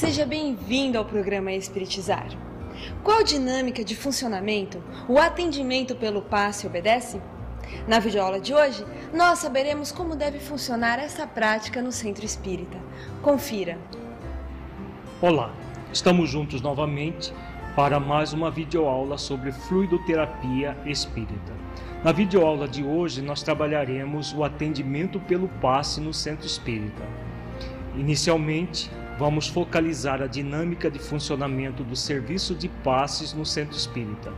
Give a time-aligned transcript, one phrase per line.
[0.00, 2.26] seja bem-vindo ao programa Espiritizar.
[3.04, 7.20] Qual dinâmica de funcionamento o atendimento pelo passe obedece?
[7.86, 12.78] Na videoaula de hoje, nós saberemos como deve funcionar essa prática no centro espírita.
[13.20, 13.76] Confira.
[15.20, 15.54] Olá,
[15.92, 17.30] estamos juntos novamente
[17.76, 21.52] para mais uma videoaula sobre fluidoterapia espírita.
[22.02, 27.02] Na videoaula de hoje, nós trabalharemos o atendimento pelo passe no centro espírita.
[27.94, 28.90] Inicialmente,
[29.20, 34.32] vamos focalizar a dinâmica de funcionamento do serviço de passes no centro espírita.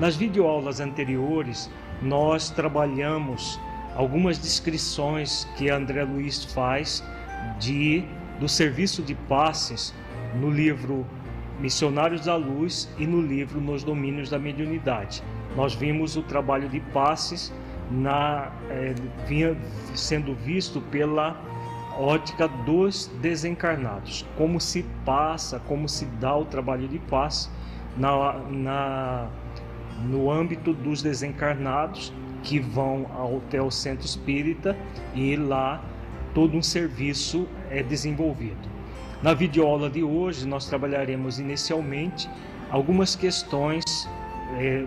[0.00, 1.70] Nas videoaulas anteriores,
[2.02, 3.60] nós trabalhamos
[3.94, 7.04] algumas descrições que André Luiz faz
[7.60, 8.04] de
[8.40, 9.94] do serviço de passes
[10.34, 11.06] no livro
[11.60, 15.22] Missionários da Luz e no livro Nos Domínios da Mediunidade.
[15.54, 17.52] Nós vimos o trabalho de passes
[17.92, 18.50] na,
[19.28, 19.56] vinha
[19.94, 21.40] sendo visto pela
[21.98, 27.50] ótica dos desencarnados, como se passa, como se dá o trabalho de paz
[27.96, 29.28] na, na,
[30.04, 32.12] no âmbito dos desencarnados
[32.42, 33.06] que vão
[33.46, 34.76] até o centro espírita
[35.14, 35.82] e lá
[36.34, 38.68] todo um serviço é desenvolvido.
[39.22, 42.28] Na videoaula de hoje, nós trabalharemos inicialmente
[42.70, 43.82] algumas questões
[44.58, 44.84] é,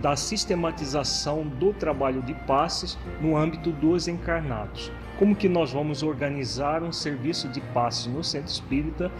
[0.00, 4.92] da sistematização do trabalho de passes no âmbito dos encarnados.
[5.18, 9.10] Como que nós vamos organizar um serviço de passe no centro espírita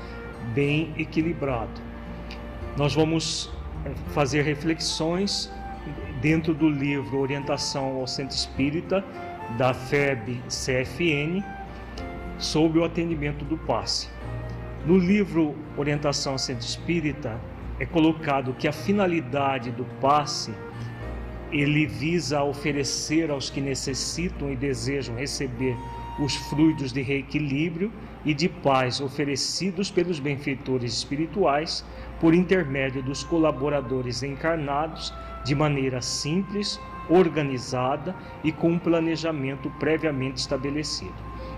[0.53, 1.81] bem equilibrado?
[2.77, 3.53] Nós vamos
[3.85, 5.53] eh, fazer reflexões
[6.21, 9.05] dentro do livro Orientação ao Centro Espírita
[9.57, 11.45] da FEB CFN
[12.39, 14.09] sobre o atendimento do passe.
[14.85, 17.39] No livro Orientação ao Centro Espírita
[17.79, 20.53] é colocado que a finalidade do passe
[21.55, 25.77] ele visa oferecer aos que necessitam e desejam receber
[26.19, 27.93] os fluidos de reequilíbrio
[28.25, 31.85] e de paz oferecidos pelos benfeitores espirituais
[32.21, 41.15] por intermédio dos colaboradores encarnados de maneira simples, organizada e com um planejamento previamente estabelecido.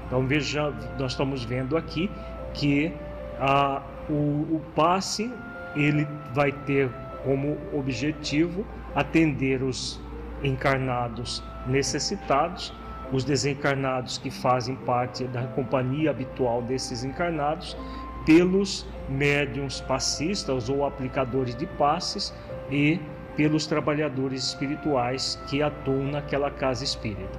[0.07, 2.11] Então veja, nós estamos vendo aqui
[2.53, 2.93] que
[3.39, 5.33] a, o, o passe
[5.75, 6.91] ele vai ter
[7.25, 10.01] como objetivo atender os
[10.43, 12.73] encarnados necessitados,
[13.13, 17.77] os desencarnados que fazem parte da companhia habitual desses encarnados,
[18.25, 22.35] pelos médiums passistas ou aplicadores de passes
[22.71, 22.99] e
[23.37, 27.39] pelos trabalhadores espirituais que atuam naquela casa espírita.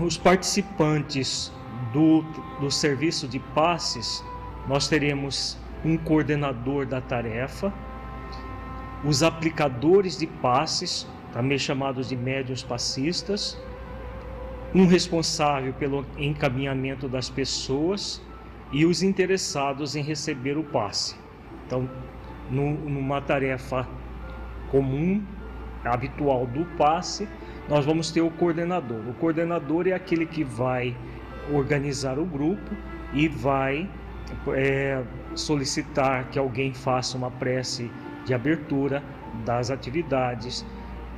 [0.00, 1.50] Os participantes
[1.92, 2.22] do,
[2.60, 4.22] do serviço de passes,
[4.68, 7.72] nós teremos um coordenador da tarefa,
[9.04, 13.60] os aplicadores de passes, também chamados de médios passistas,
[14.74, 18.20] um responsável pelo encaminhamento das pessoas
[18.72, 21.16] e os interessados em receber o passe.
[21.66, 21.88] Então,
[22.50, 23.86] numa tarefa
[24.70, 25.22] comum,
[25.84, 27.28] habitual do passe,
[27.68, 29.00] nós vamos ter o coordenador.
[29.08, 30.96] O coordenador é aquele que vai
[31.52, 32.74] organizar o grupo
[33.12, 33.88] e vai
[34.48, 35.02] é,
[35.34, 37.90] solicitar que alguém faça uma prece
[38.28, 39.02] de abertura
[39.44, 40.64] das atividades,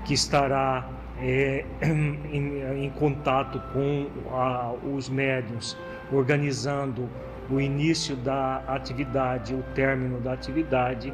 [0.05, 5.77] que estará é, em, em, contato com a, os médios,
[6.12, 7.09] organizando
[7.51, 11.12] o início da atividade, o término da atividade,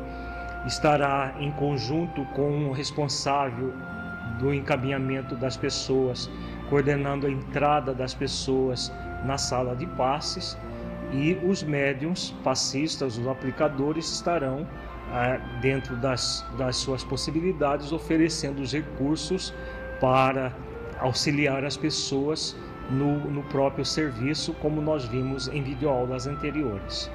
[0.67, 3.73] estará em conjunto com o responsável
[4.39, 6.31] do encaminhamento das pessoas,
[6.69, 8.93] coordenando a entrada das pessoas
[9.25, 10.59] na sala de passes
[11.11, 14.67] e os médiums passistas, os aplicadores, estarão
[15.61, 19.55] dentro das, das suas possibilidades, oferecendo os recursos
[20.01, 20.53] para
[21.01, 22.57] auxiliar as pessoas
[22.91, 27.11] no, no próprio serviço, como nós vimos em videoaulas anteriores.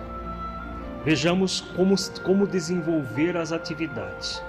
[1.03, 4.41] Vejamos como, como desenvolver as atividades.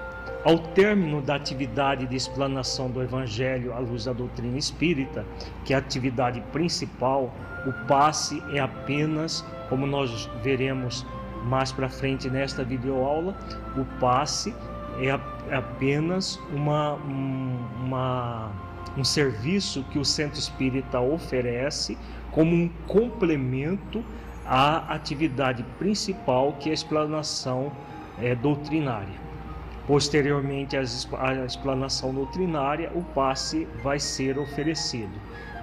[0.44, 5.24] Ao término da atividade de explanação do Evangelho à luz da doutrina espírita,
[5.64, 7.32] que é a atividade principal,
[7.64, 11.06] o passe é apenas, como nós veremos
[11.44, 13.36] mais para frente nesta videoaula,
[13.76, 14.54] o passe
[14.98, 18.50] é, é apenas uma, uma,
[18.96, 21.96] um serviço que o centro espírita oferece
[22.30, 24.04] como um complemento
[24.46, 27.72] à atividade principal, que é a explanação
[28.20, 29.22] é, doutrinária.
[29.86, 30.82] Posteriormente à
[31.44, 35.12] explanação doutrinária, o passe vai ser oferecido,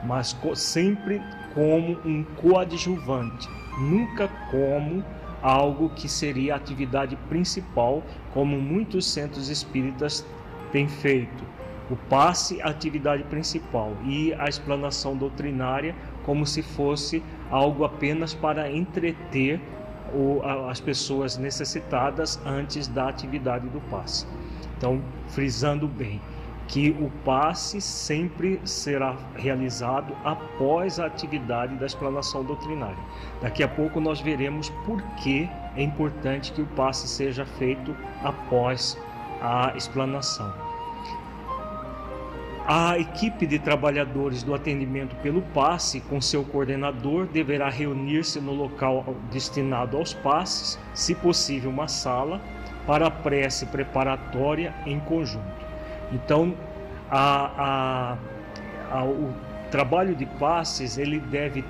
[0.03, 1.21] mas sempre
[1.53, 3.47] como um coadjuvante,
[3.79, 5.03] nunca como
[5.41, 8.03] algo que seria a atividade principal,
[8.33, 10.25] como muitos centros espíritas
[10.71, 11.43] têm feito.
[11.89, 18.71] O passe, a atividade principal, e a explanação doutrinária, como se fosse algo apenas para
[18.71, 19.59] entreter
[20.67, 24.27] as pessoas necessitadas antes da atividade do passe.
[24.77, 26.21] Então, frisando bem,
[26.69, 32.97] que o passe sempre será realizado após a atividade da explanação doutrinária.
[33.41, 38.95] Daqui a pouco nós veremos por que é importante que o passe seja feito após
[39.41, 40.53] a explanação.
[42.67, 49.15] A equipe de trabalhadores do atendimento pelo passe, com seu coordenador, deverá reunir-se no local
[49.31, 52.39] destinado aos passes, se possível, uma sala,
[52.85, 55.58] para a prece preparatória em conjunto.
[56.11, 56.55] Então,
[57.09, 58.17] a,
[58.91, 59.33] a, a, o
[59.71, 61.63] trabalho de passes ele deve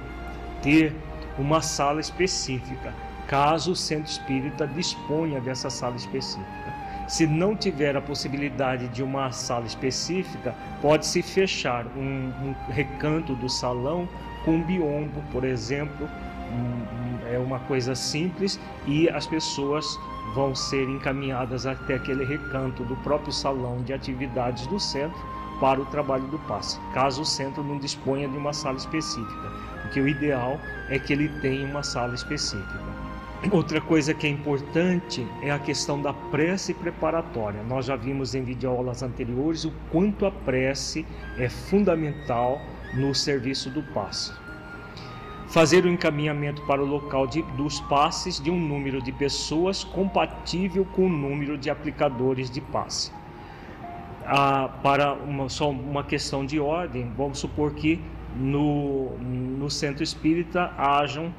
[0.62, 0.96] ter
[1.38, 2.94] uma sala específica,
[3.28, 6.80] caso o centro espírita disponha dessa sala específica.
[7.08, 13.50] Se não tiver a possibilidade de uma sala específica, pode-se fechar um, um, recanto do
[13.50, 14.08] salão
[14.46, 16.08] com um biombo, por exemplo,
[16.52, 19.86] um, é uma coisa simples e as pessoas
[20.34, 25.20] vão ser encaminhadas até aquele recanto do próprio salão de atividades do centro
[25.60, 30.00] para o trabalho do passe, caso o centro não disponha de uma sala específica, porque
[30.00, 30.60] o ideal
[30.90, 32.80] é que ele tenha uma sala específica.
[33.52, 37.64] Outra coisa que é importante é a questão da prece preparatória.
[37.64, 41.06] Nós já vimos em videoaulas anteriores o quanto a prece
[41.38, 42.62] é fundamental
[42.94, 44.34] no serviço do passe.
[45.50, 50.86] Fazer o encaminhamento para o local de, dos passes de um número de pessoas compatível
[50.86, 53.12] com o número de aplicadores de passe.
[54.26, 58.00] Ah, para uma, só uma questão de ordem, vamos supor que
[58.36, 61.34] no, no centro espírita hajam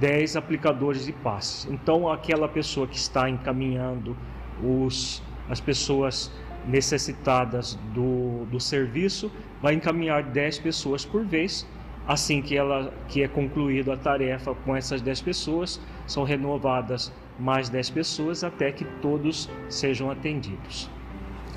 [0.00, 1.70] 10 aplicadores de passes.
[1.70, 4.16] Então, aquela pessoa que está encaminhando
[4.62, 6.32] os, as pessoas
[6.66, 9.30] necessitadas do, do serviço
[9.60, 11.66] vai encaminhar 10 pessoas por vez.
[12.06, 17.68] Assim que, ela, que é concluída a tarefa com essas 10 pessoas, são renovadas mais
[17.68, 20.90] 10 pessoas até que todos sejam atendidos.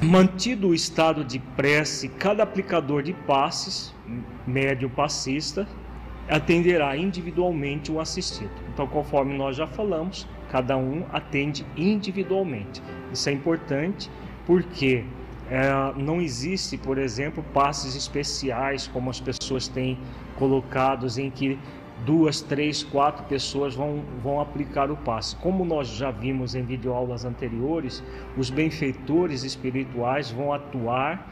[0.01, 3.93] Mantido o estado de prece, cada aplicador de passes,
[4.45, 5.67] médio passista,
[6.29, 8.51] atenderá individualmente o assistido.
[8.73, 12.81] Então, conforme nós já falamos, cada um atende individualmente.
[13.11, 14.09] Isso é importante
[14.45, 15.03] porque
[15.49, 19.97] é, não existe, por exemplo, passes especiais como as pessoas têm
[20.37, 21.59] colocados em que
[22.05, 25.35] duas, três, quatro pessoas vão, vão aplicar o passe.
[25.37, 28.03] Como nós já vimos em videoaulas anteriores,
[28.37, 31.31] os benfeitores espirituais vão atuar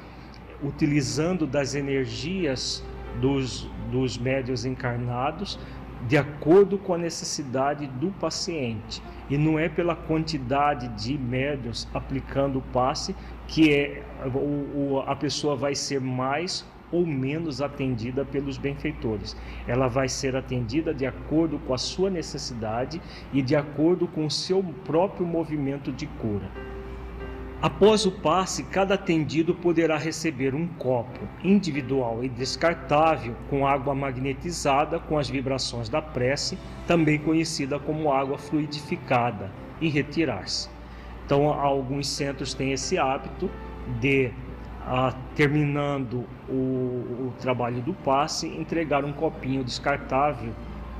[0.64, 2.84] utilizando das energias
[3.20, 5.60] dos, dos médios encarnados
[6.08, 9.02] de acordo com a necessidade do paciente.
[9.30, 13.16] E não é pela quantidade de médios aplicando o passe
[13.48, 14.38] que é, o,
[14.98, 19.36] o, a pessoa vai ser mais ou menos atendida pelos benfeitores.
[19.68, 23.01] Ela vai ser atendida de acordo com a sua necessidade
[23.34, 26.50] e de acordo com o seu próprio movimento de cura.
[27.62, 35.00] Após o passe, cada atendido poderá receber um copo individual e descartável com água magnetizada
[35.00, 39.50] com as vibrações da prece, também conhecida como água fluidificada,
[39.82, 40.70] e retirar-se.
[41.25, 43.50] Então, alguns centros têm esse hábito
[44.00, 44.32] de,
[45.36, 50.54] terminando o, o trabalho do passe, entregar um copinho descartável,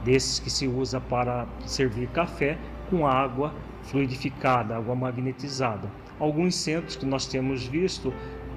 [0.04, 2.58] desses que se usa para servir café,
[2.90, 5.90] com água fluidificada, água magnetizada
[6.20, 8.14] Alguns centros que nós temos visto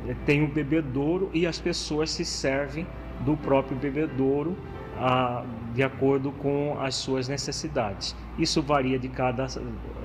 [0.06, 2.86] eh, têm o bebedouro e as pessoas se servem
[3.20, 4.56] do próprio bebedouro
[4.96, 5.44] ah,
[5.74, 8.14] de acordo com as suas necessidades.
[8.38, 9.46] Isso varia de cada,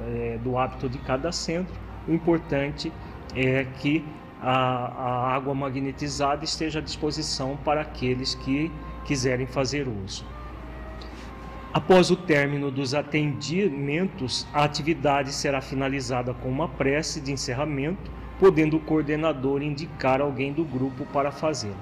[0.08, 1.74] eh, do hábito de cada centro.
[2.08, 2.92] O importante
[3.36, 4.04] é que
[4.44, 8.70] a, a água magnetizada esteja à disposição para aqueles que
[9.06, 10.26] quiserem fazer uso.
[11.74, 18.78] Após o término dos atendimentos, a atividade será finalizada com uma prece de encerramento, podendo
[18.78, 21.76] o coordenador indicar alguém do grupo para fazê-lo.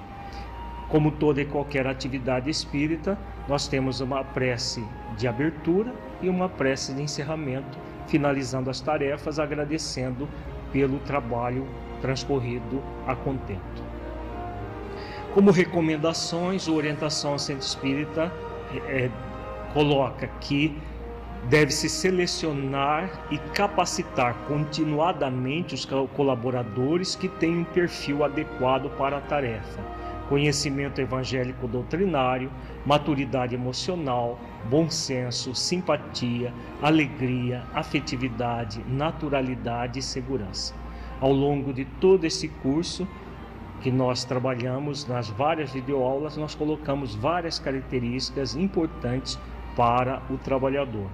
[0.87, 4.85] Como toda e qualquer atividade espírita, nós temos uma prece
[5.17, 7.77] de abertura e uma prece de encerramento,
[8.07, 10.29] finalizando as tarefas, agradecendo
[10.71, 11.67] pelo trabalho
[12.01, 13.83] transcorrido a contento.
[15.33, 18.31] Como recomendações, a orientação ao centro espírita
[18.87, 19.09] é,
[19.73, 20.77] coloca que
[21.49, 29.81] deve-se selecionar e capacitar continuadamente os colaboradores que têm um perfil adequado para a tarefa.
[30.29, 32.51] Conhecimento evangélico doutrinário,
[32.85, 34.39] maturidade emocional,
[34.69, 40.73] bom senso, simpatia, alegria, afetividade, naturalidade e segurança.
[41.21, 43.07] Ao longo de todo esse curso,
[43.81, 49.39] que nós trabalhamos nas várias videoaulas, nós colocamos várias características importantes
[49.75, 51.07] para o trabalhador.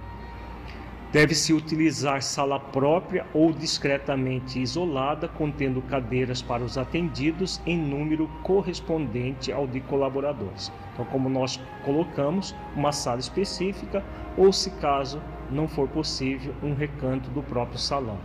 [1.10, 9.50] Deve-se utilizar sala própria ou discretamente isolada, contendo cadeiras para os atendidos em número correspondente
[9.50, 10.70] ao de colaboradores.
[10.92, 14.04] Então, como nós colocamos, uma sala específica
[14.36, 18.18] ou, se caso não for possível, um recanto do próprio salão.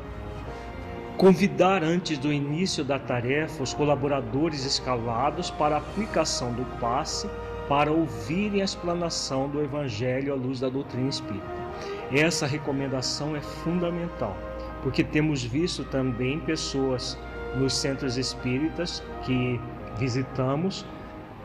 [1.17, 7.29] Convidar antes do início da tarefa os colaboradores escalados para a aplicação do passe
[7.70, 11.46] para ouvirem a explanação do Evangelho à luz da doutrina espírita.
[12.12, 14.36] Essa recomendação é fundamental,
[14.82, 17.17] porque temos visto também pessoas
[17.55, 19.62] nos centros espíritas que
[19.98, 20.84] visitamos,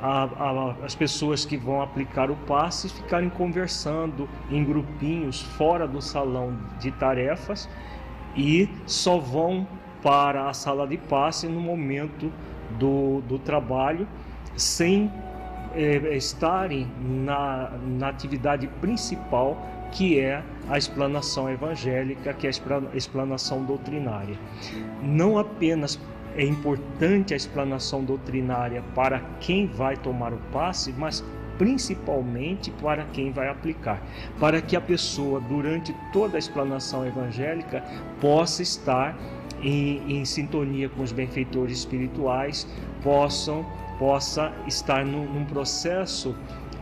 [0.01, 6.01] a, a, as pessoas que vão aplicar o passe ficarem conversando em grupinhos fora do
[6.01, 7.69] salão de tarefas
[8.39, 9.67] e só vão
[10.03, 12.33] para a sala de passe no momento
[12.79, 14.07] do, do trabalho
[14.57, 15.11] sem
[15.75, 23.65] é, estarem na, na atividade principal que é a explanação evangélica, que é a explanação
[23.65, 24.37] doutrinária.
[25.03, 25.99] Não apenas
[26.37, 31.25] é importante a explanação doutrinária para quem vai tomar o passe, mas
[31.59, 34.01] principalmente para quem vai aplicar,
[34.39, 37.83] para que a pessoa, durante toda a explanação evangélica,
[38.21, 39.19] possa estar
[39.61, 42.67] em, em sintonia com os benfeitores espirituais,
[43.03, 43.67] possam
[43.99, 46.35] possa estar num, num processo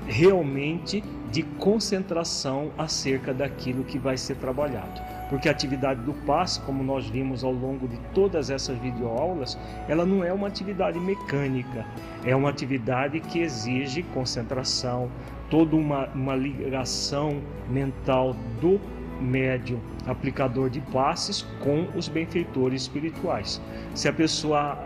[0.07, 5.01] realmente de concentração acerca daquilo que vai ser trabalhado.
[5.29, 10.07] Porque a atividade do passe, como nós vimos ao longo de todas essas videoaulas, ela
[10.07, 11.85] não é uma atividade mecânica,
[12.25, 15.11] é uma atividade que exige concentração,
[15.51, 18.81] toda uma, uma ligação mental do
[19.21, 23.61] médium aplicador de passes com os benfeitores espirituais.
[23.95, 24.79] Se a pessoa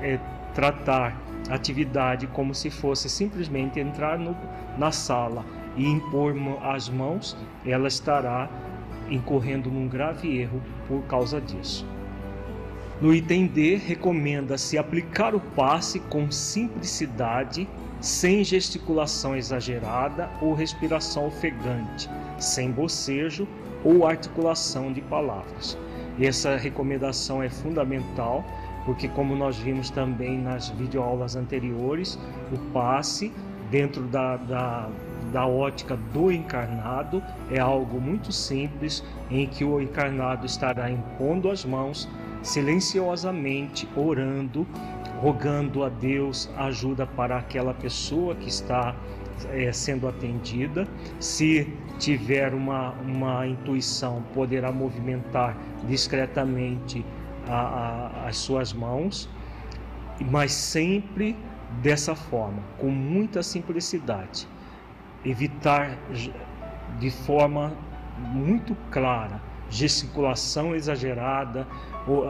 [0.00, 0.18] é,
[0.54, 1.20] tratar
[1.50, 4.36] atividade como se fosse simplesmente entrar no,
[4.78, 5.44] na sala
[5.76, 8.48] e impor as mãos, ela estará
[9.10, 11.86] incorrendo num grave erro por causa disso.
[13.00, 17.68] No item D, recomenda-se aplicar o passe com simplicidade,
[18.00, 23.46] sem gesticulação exagerada ou respiração ofegante, sem bocejo
[23.84, 25.76] ou articulação de palavras.
[26.20, 28.44] Essa recomendação é fundamental
[28.84, 32.18] porque como nós vimos também nas videoaulas anteriores,
[32.52, 33.32] o passe
[33.70, 34.88] dentro da, da,
[35.30, 41.64] da ótica do encarnado é algo muito simples em que o encarnado estará impondo as
[41.64, 42.08] mãos
[42.42, 44.66] silenciosamente, orando,
[45.20, 48.94] rogando a Deus ajuda para aquela pessoa que está
[49.50, 50.86] é, sendo atendida.
[51.20, 57.04] Se tiver uma, uma intuição, poderá movimentar discretamente
[57.48, 57.54] a,
[58.24, 59.28] a, as suas mãos,
[60.30, 61.36] mas sempre
[61.80, 64.48] dessa forma, com muita simplicidade.
[65.24, 65.98] Evitar
[66.98, 67.72] de forma
[68.18, 69.40] muito clara
[69.72, 71.66] gesticulação exagerada,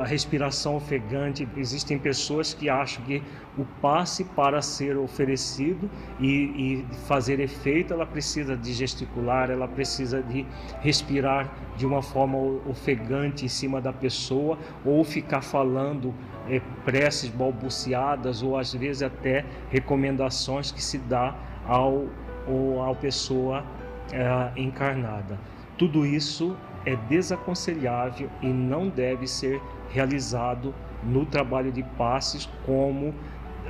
[0.01, 1.47] a respiração ofegante.
[1.57, 3.21] Existem pessoas que acham que
[3.59, 10.23] o passe para ser oferecido e, e, fazer efeito, ela precisa de gesticular, ela precisa
[10.23, 10.47] de
[10.81, 16.15] respirar de uma forma ofegante em cima da pessoa ou ficar falando
[16.49, 21.35] é, preces balbuciadas ou às vezes até recomendações que se dá
[21.67, 22.07] ao,
[22.47, 23.65] ao, à pessoa
[24.13, 25.39] é, encarnada.
[25.77, 33.15] Tudo isso é desaconselhável e não deve ser realizado no trabalho de passes como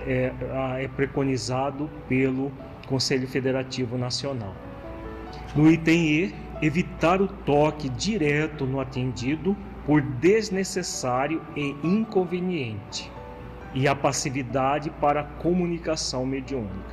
[0.06, 0.32] é,
[0.78, 2.52] é preconizado pelo
[2.86, 4.54] Conselho Federativo Nacional.
[5.54, 13.10] No item E, evitar o toque direto no atendido por desnecessário e inconveniente,
[13.74, 16.91] e a passividade para comunicação mediúnica.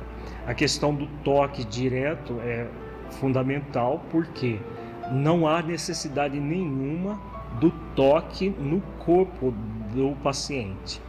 [0.50, 2.66] A questão do toque direto é
[3.20, 4.58] fundamental porque
[5.12, 7.20] não há necessidade nenhuma
[7.60, 9.54] do toque no corpo
[9.94, 11.00] do paciente.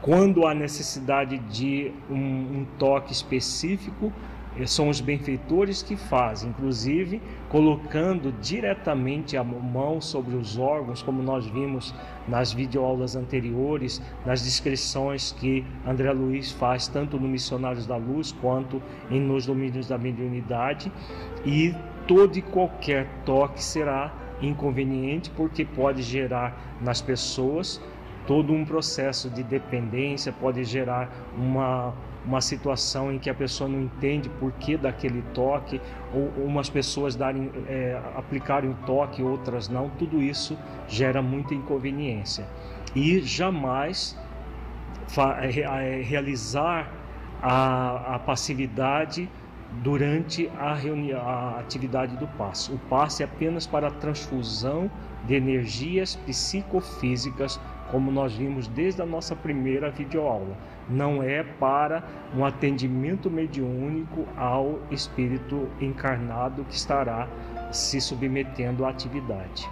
[0.00, 4.10] Quando há necessidade de um, um toque específico,
[4.58, 7.20] eh, são os benfeitores que fazem, inclusive
[7.56, 11.94] colocando diretamente a mão sobre os órgãos, como nós vimos
[12.28, 18.82] nas videoaulas anteriores, nas descrições que André Luiz faz tanto no Missionários da Luz quanto
[19.10, 20.92] em Nos Domínios da Mediunidade,
[21.46, 21.74] e
[22.06, 27.80] todo e qualquer toque será inconveniente porque pode gerar nas pessoas
[28.26, 31.94] todo um processo de dependência, pode gerar uma,
[32.26, 35.80] uma situação em que a pessoa não entende por que daquele toque,
[36.12, 42.46] ou, umas pessoas darem, é, aplicarem o toque, outras não, tudo isso gera muita inconveniência.
[42.94, 44.18] E jamais
[45.16, 46.92] é, realizar
[47.40, 49.28] a, a passividade
[49.82, 50.76] durante a,
[51.18, 52.72] a atividade do passe.
[52.72, 54.90] O passe é apenas para a transfusão
[55.26, 60.56] de energias psicofísicas, como nós vimos desde a nossa primeira videoaula.
[60.88, 67.28] Não é para um atendimento mediúnico ao espírito encarnado que estará
[67.72, 69.68] se submetendo à atividade.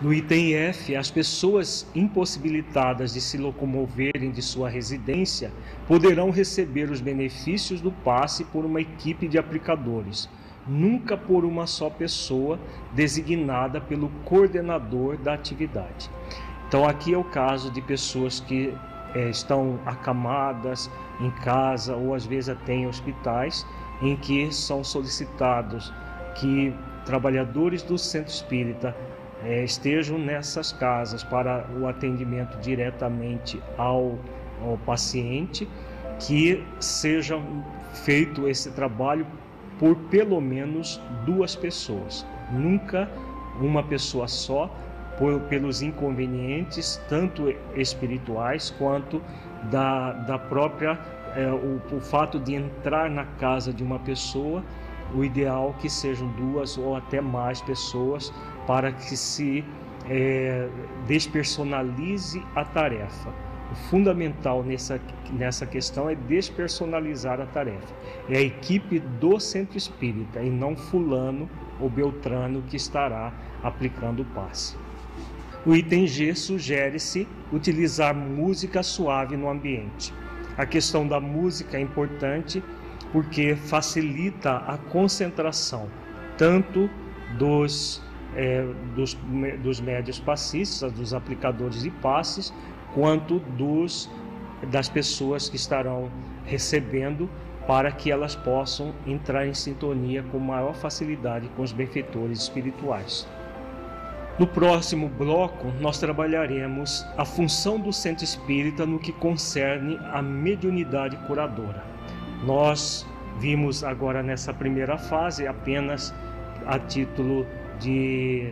[0.00, 5.52] No item F, as pessoas impossibilitadas de se locomoverem de sua residência
[5.86, 10.26] poderão receber os benefícios do passe por uma equipe de aplicadores,
[10.66, 12.58] nunca por uma só pessoa
[12.94, 16.10] designada pelo coordenador da atividade.
[16.70, 18.72] Então, aqui é o caso de pessoas que
[19.12, 20.88] é, estão acamadas
[21.20, 23.66] em casa ou às vezes até em hospitais,
[24.00, 25.92] em que são solicitados
[26.36, 26.72] que
[27.04, 28.96] trabalhadores do centro espírita
[29.42, 34.16] é, estejam nessas casas para o atendimento diretamente ao,
[34.62, 35.68] ao paciente,
[36.20, 37.36] que seja
[38.04, 39.26] feito esse trabalho
[39.76, 43.10] por pelo menos duas pessoas, nunca
[43.60, 44.72] uma pessoa só,
[45.20, 49.22] por, pelos inconvenientes, tanto espirituais quanto
[49.70, 50.98] da, da própria.
[51.36, 54.64] É, o, o fato de entrar na casa de uma pessoa
[55.14, 58.32] o ideal que sejam duas ou até mais pessoas
[58.66, 59.64] para que se
[60.08, 60.68] é,
[61.06, 63.30] despersonalize a tarefa.
[63.70, 65.00] O fundamental nessa,
[65.32, 67.94] nessa questão é despersonalizar a tarefa.
[68.28, 74.24] É a equipe do centro espírita e não fulano ou beltrano que estará aplicando o
[74.24, 74.76] passe.
[75.66, 80.12] O item G sugere-se utilizar música suave no ambiente.
[80.56, 82.62] A questão da música é importante
[83.12, 85.88] porque facilita a concentração
[86.38, 86.88] tanto
[87.36, 88.02] dos,
[88.34, 88.64] é,
[88.96, 89.14] dos,
[89.62, 92.50] dos médios passistas, dos aplicadores de passes,
[92.94, 94.08] quanto dos,
[94.70, 96.10] das pessoas que estarão
[96.46, 97.28] recebendo
[97.66, 103.28] para que elas possam entrar em sintonia com maior facilidade com os benfeitores espirituais.
[104.40, 111.14] No próximo bloco, nós trabalharemos a função do centro espírita no que concerne a mediunidade
[111.26, 111.84] curadora.
[112.42, 113.06] Nós
[113.38, 116.14] vimos agora nessa primeira fase apenas
[116.66, 117.46] a título
[117.78, 118.50] de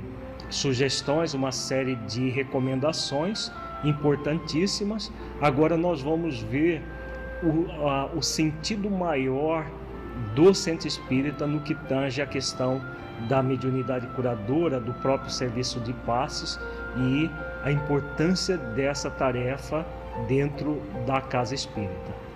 [0.50, 3.50] sugestões, uma série de recomendações
[3.82, 5.10] importantíssimas.
[5.40, 6.82] Agora nós vamos ver
[7.42, 9.64] o, a, o sentido maior
[10.34, 12.78] do centro espírita no que tange a questão
[13.28, 16.58] da mediunidade curadora, do próprio serviço de passes
[16.96, 17.30] e
[17.62, 19.84] a importância dessa tarefa
[20.26, 22.28] dentro da casa espírita.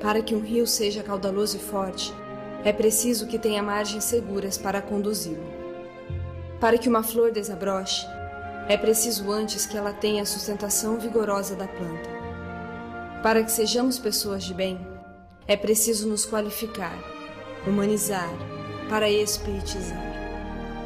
[0.00, 2.14] Para que um rio seja caudaloso e forte,
[2.64, 5.42] é preciso que tenha margens seguras para conduzi-lo.
[6.60, 8.06] Para que uma flor desabroche,
[8.68, 12.15] é preciso antes que ela tenha a sustentação vigorosa da planta.
[13.22, 14.78] Para que sejamos pessoas de bem,
[15.48, 16.96] é preciso nos qualificar,
[17.66, 18.30] humanizar,
[18.88, 20.16] para espiritizar.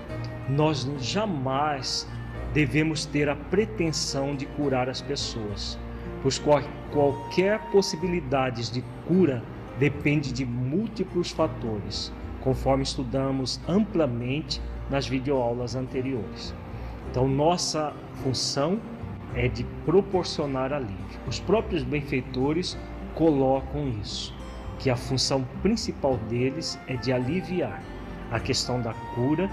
[0.50, 2.08] Nós jamais
[2.54, 5.78] devemos ter a pretensão de curar as pessoas,
[6.22, 9.44] pois qual, qualquer possibilidade de cura
[9.78, 16.54] depende de múltiplos fatores, conforme estudamos amplamente nas videoaulas anteriores.
[17.12, 17.94] Então, nossa
[18.24, 18.80] função
[19.36, 20.96] é de proporcionar alívio.
[21.28, 22.78] Os próprios benfeitores
[23.16, 24.34] colocam isso,
[24.80, 27.84] que a função principal deles é de aliviar.
[28.32, 29.50] A questão da cura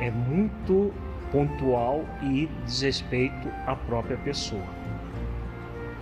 [0.00, 0.90] é muito
[1.30, 4.64] pontual e diz respeito à própria pessoa.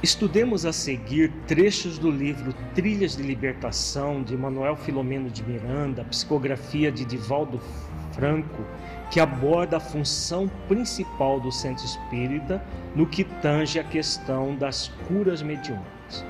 [0.03, 6.91] Estudemos a seguir trechos do livro Trilhas de Libertação de Manuel Filomeno de Miranda, psicografia
[6.91, 7.61] de Divaldo
[8.13, 8.65] Franco,
[9.11, 12.63] que aborda a função principal do centro espírita
[12.95, 16.25] no que tange a questão das curas mediúnicas.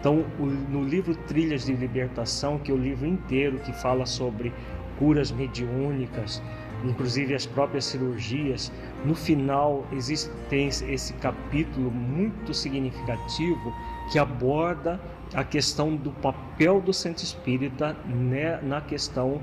[0.00, 0.24] Então,
[0.68, 4.52] no livro Trilhas de Libertação, que é o livro inteiro que fala sobre
[4.98, 6.42] curas mediúnicas,
[6.84, 8.72] inclusive as próprias cirurgias.
[9.04, 13.72] No final existe tem esse capítulo muito significativo
[14.10, 15.00] que aborda
[15.34, 19.40] a questão do papel do centro espírita né, na questão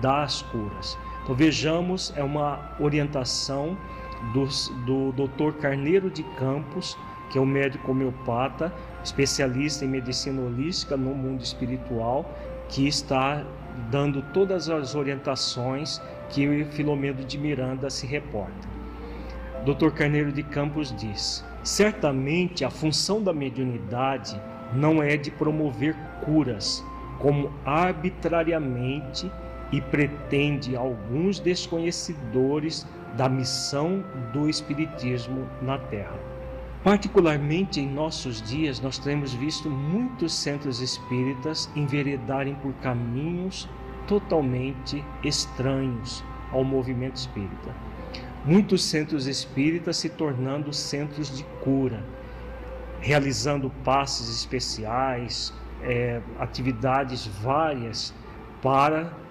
[0.00, 0.98] das curas.
[1.24, 3.76] Então vejamos, é uma orientação
[4.34, 4.46] do,
[4.84, 5.58] do Dr.
[5.58, 6.98] Carneiro de Campos,
[7.30, 8.70] que é um médico homeopata,
[9.02, 12.30] especialista em medicina holística no mundo espiritual,
[12.68, 13.42] que está
[13.90, 18.68] dando todas as orientações que o Filomeno de Miranda se reporta.
[19.64, 19.90] Dr.
[19.94, 24.38] Carneiro de Campos diz: certamente a função da mediunidade
[24.74, 26.84] não é de promover curas,
[27.18, 29.30] como arbitrariamente
[29.72, 36.18] e pretende alguns desconhecedores da missão do Espiritismo na Terra.
[36.82, 43.68] Particularmente em nossos dias, nós temos visto muitos centros espíritas enveredarem por caminhos
[44.06, 46.22] totalmente estranhos
[46.52, 47.74] ao movimento espírita.
[48.44, 52.04] Muitos centros espíritas se tornando centros de cura,
[53.00, 58.12] realizando passes especiais, é, atividades várias
[58.60, 59.23] para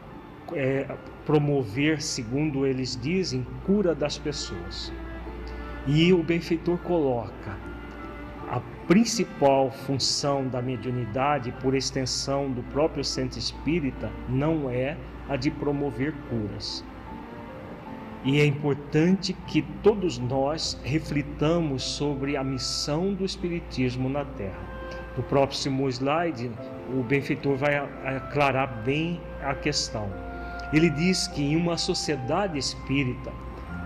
[0.56, 0.88] é,
[1.26, 4.92] promover, segundo eles dizem, cura das pessoas.
[5.86, 7.58] E o benfeitor coloca
[8.50, 14.96] a principal função da mediunidade, por extensão do próprio centro espírita, não é
[15.28, 16.86] a de promover curas.
[18.24, 24.60] E é importante que todos nós reflitamos sobre a missão do Espiritismo na Terra.
[25.18, 26.50] No próximo slide,
[26.90, 30.10] o benfeitor vai aclarar bem a questão.
[30.74, 33.32] Ele diz que em uma sociedade espírita,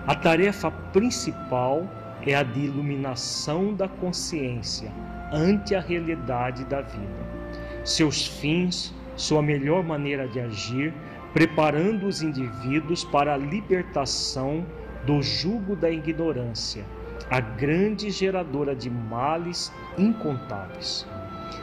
[0.07, 1.85] a tarefa principal
[2.25, 4.91] é a de iluminação da consciência
[5.31, 7.27] ante a realidade da vida.
[7.83, 10.93] Seus fins, sua melhor maneira de agir,
[11.33, 14.65] preparando os indivíduos para a libertação
[15.05, 16.85] do jugo da ignorância,
[17.29, 21.05] a grande geradora de males incontáveis.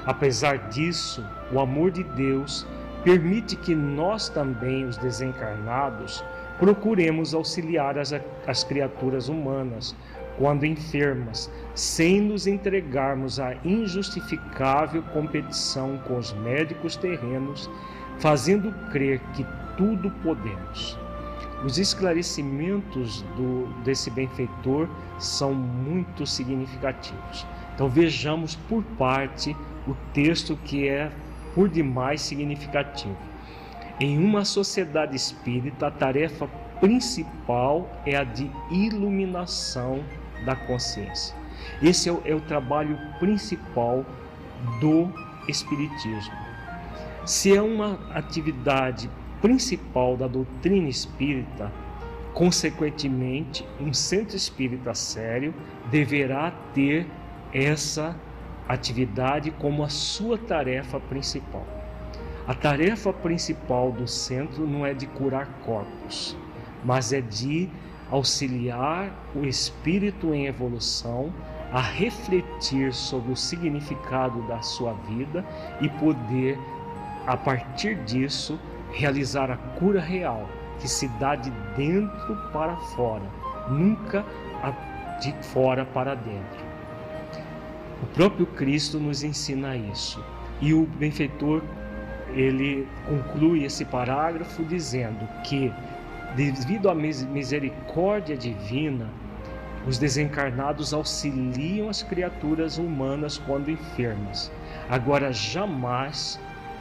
[0.04, 2.66] Apesar disso, o amor de Deus
[3.04, 6.24] permite que nós também, os desencarnados,
[6.58, 8.12] procuremos auxiliar as,
[8.46, 9.94] as criaturas humanas
[10.38, 17.70] quando enfermas, sem nos entregarmos à injustificável competição com os médicos terrenos,
[18.18, 20.98] fazendo crer que tudo podemos.
[21.64, 24.88] Os esclarecimentos do, desse benfeitor
[25.18, 27.46] são muito significativos.
[27.74, 31.10] Então vejamos por parte o texto que é
[31.54, 33.16] por demais significativo.
[34.00, 36.48] Em uma sociedade espírita, a tarefa
[36.80, 40.02] principal é a de iluminação
[40.44, 41.34] da consciência.
[41.82, 44.04] Esse é o, é o trabalho principal
[44.80, 45.08] do
[45.48, 46.34] Espiritismo.
[47.24, 51.70] Se é uma atividade principal da doutrina espírita,
[52.32, 55.54] consequentemente, um centro espírita sério
[55.90, 57.06] deverá ter
[57.52, 58.16] essa
[58.68, 61.66] atividade como a sua tarefa principal.
[62.46, 66.36] A tarefa principal do centro não é de curar corpos,
[66.84, 67.68] mas é de
[68.10, 71.32] auxiliar o espírito em evolução
[71.72, 75.44] a refletir sobre o significado da sua vida
[75.80, 76.58] e poder,
[77.26, 78.60] a partir disso,
[78.92, 80.48] realizar a cura real
[80.78, 83.24] que se dá de dentro para fora,
[83.68, 84.24] nunca
[85.20, 86.63] de fora para dentro.
[88.04, 90.22] O próprio Cristo nos ensina isso.
[90.60, 91.62] E o benfeitor
[92.34, 95.72] ele conclui esse parágrafo dizendo que
[96.34, 99.08] Devido à misericórdia divina,
[99.86, 104.50] os desencarnados auxiliam as criaturas humanas quando enfermas.
[104.90, 106.40] Agora, jamais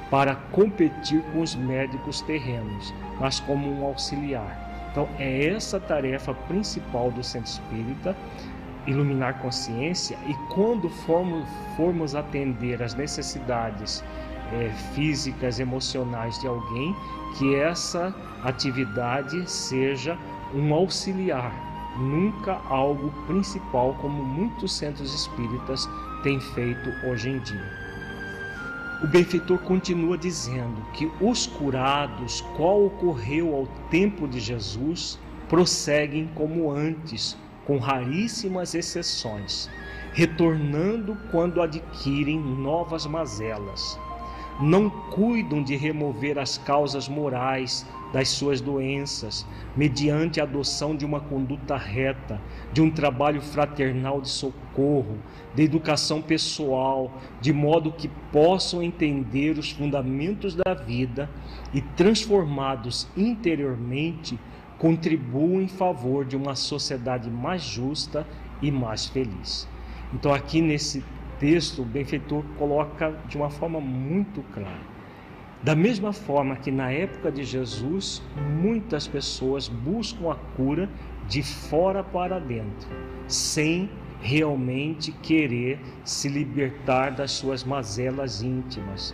[0.10, 4.90] para competir com os médicos terrenos, mas como um auxiliar.
[4.92, 8.16] Então, é essa a tarefa principal do centro espírita
[8.88, 14.04] iluminar consciência e quando formos, formos atender as necessidades
[14.52, 16.96] é, físicas, emocionais de alguém,
[17.38, 20.18] que essa atividade seja
[20.54, 21.52] um auxiliar,
[21.98, 25.90] nunca algo principal, como muitos centros espíritas
[26.22, 27.84] têm feito hoje em dia.
[29.04, 35.20] O benfeitor continua dizendo que os curados, qual ocorreu ao tempo de Jesus,
[35.50, 39.70] prosseguem como antes, com raríssimas exceções,
[40.14, 44.00] retornando quando adquirem novas mazelas.
[44.62, 49.44] Não cuidam de remover as causas morais das suas doenças,
[49.76, 52.40] mediante a adoção de uma conduta reta,
[52.72, 55.18] de um trabalho fraternal de socorro,
[55.56, 61.28] de educação pessoal, de modo que possam entender os fundamentos da vida
[61.74, 64.38] e, transformados interiormente,
[64.78, 68.26] contribuam em favor de uma sociedade mais justa
[68.62, 69.68] e mais feliz.
[70.14, 71.04] Então, aqui nesse
[71.40, 74.94] texto, o benfeitor coloca de uma forma muito clara.
[75.64, 78.22] Da mesma forma que na época de Jesus,
[78.62, 80.90] muitas pessoas buscam a cura
[81.28, 82.90] de fora para dentro,
[83.28, 83.90] sem
[84.22, 89.14] realmente querer se libertar das suas mazelas íntimas.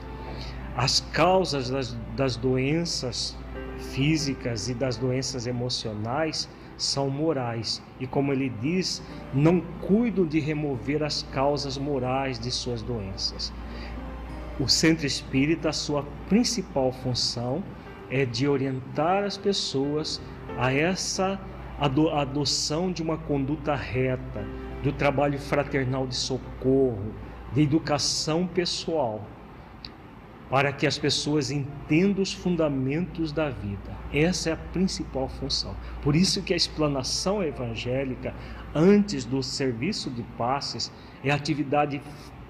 [0.75, 3.37] As causas das, das doenças
[3.79, 7.81] físicas e das doenças emocionais são morais.
[7.99, 9.01] E como ele diz,
[9.33, 13.51] não cuidam de remover as causas morais de suas doenças.
[14.59, 17.63] O centro espírita, sua principal função
[18.09, 20.21] é de orientar as pessoas
[20.57, 21.39] a essa
[21.79, 24.45] adoção de uma conduta reta,
[24.83, 27.13] do trabalho fraternal de socorro,
[27.53, 29.25] de educação pessoal
[30.49, 33.97] para que as pessoas entendam os fundamentos da vida.
[34.11, 35.75] Essa é a principal função.
[36.01, 38.33] Por isso que a explanação evangélica
[38.73, 40.91] antes do serviço de passes
[41.23, 42.01] é a atividade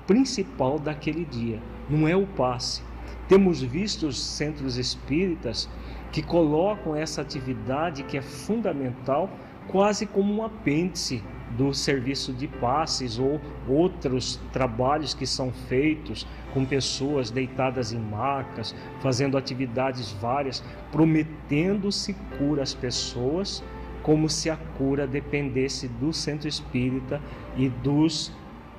[0.07, 2.81] principal daquele dia, não é o passe.
[3.27, 5.69] Temos visto os centros espíritas
[6.11, 9.29] que colocam essa atividade que é fundamental
[9.67, 16.65] quase como um apêndice do serviço de passes ou outros trabalhos que são feitos com
[16.65, 23.63] pessoas deitadas em macas, fazendo atividades várias, prometendo-se cura às pessoas,
[24.03, 27.21] como se a cura dependesse do centro espírita
[27.57, 28.31] e dos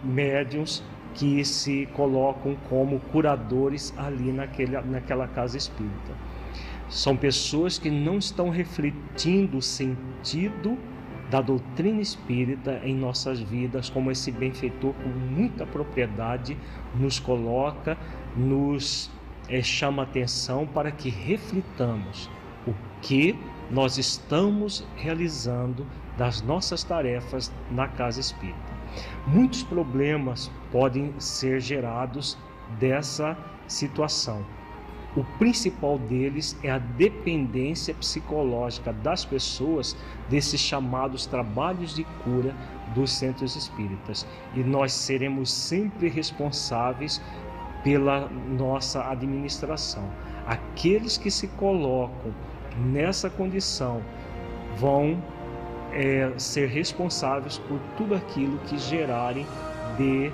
[0.02, 0.83] médiums
[1.14, 6.14] que se colocam como curadores ali naquele, naquela casa espírita.
[6.88, 10.76] São pessoas que não estão refletindo o sentido
[11.31, 16.57] da doutrina espírita em nossas vidas, como esse benfeitor com muita propriedade
[16.95, 17.97] nos coloca,
[18.37, 19.11] nos
[19.49, 22.29] é, chama atenção para que reflitamos
[22.66, 23.38] o que
[23.71, 25.87] nós estamos realizando
[26.19, 28.59] das nossas tarefas na casa espírita.
[29.27, 32.37] Muitos problemas podem ser gerados
[32.81, 33.38] dessa
[33.69, 34.45] situação
[35.16, 39.96] o principal deles é a dependência psicológica das pessoas
[40.29, 42.55] desses chamados trabalhos de cura
[42.94, 44.27] dos centros espíritas.
[44.55, 47.20] E nós seremos sempre responsáveis
[47.83, 50.09] pela nossa administração.
[50.46, 52.33] Aqueles que se colocam
[52.77, 54.03] nessa condição
[54.77, 55.20] vão
[55.92, 59.46] é, ser responsáveis por tudo aquilo que gerarem
[59.96, 60.31] de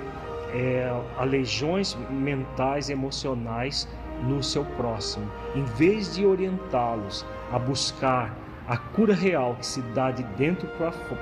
[0.53, 3.87] é, aleijões mentais, emocionais
[4.23, 8.35] no seu próximo, em vez de orientá-los a buscar
[8.67, 10.67] a cura real que se dá de dentro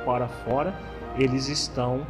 [0.03, 0.73] para fora,
[1.17, 2.05] eles estão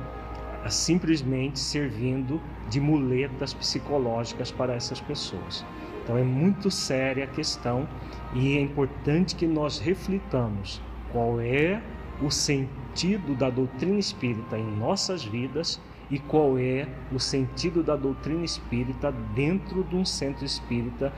[0.63, 5.65] ah, simplesmente servindo de muletas psicológicas para essas pessoas.
[6.03, 7.87] Então é muito séria a questão
[8.33, 11.81] e é importante que nós reflitamos qual é
[12.21, 18.43] o sentido da doutrina espírita em nossas vidas e qual é o sentido da doutrina
[18.43, 21.11] espírita dentro de um centro espírita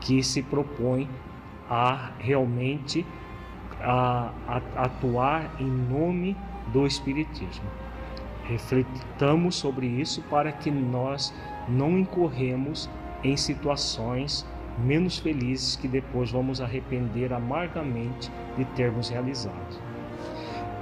[0.00, 1.08] que se propõe
[1.68, 3.06] a realmente
[3.80, 6.36] a, a, atuar em nome
[6.72, 7.68] do espiritismo.
[8.44, 11.32] Refletamos sobre isso para que nós
[11.68, 12.90] não incorremos
[13.22, 14.46] em situações
[14.78, 19.80] menos felizes que depois vamos arrepender amargamente de termos realizado.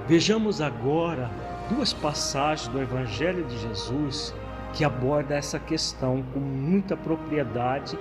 [0.07, 1.31] Vejamos agora
[1.69, 4.35] duas passagens do Evangelho de Jesus
[4.73, 7.99] que aborda essa questão com muita propriedade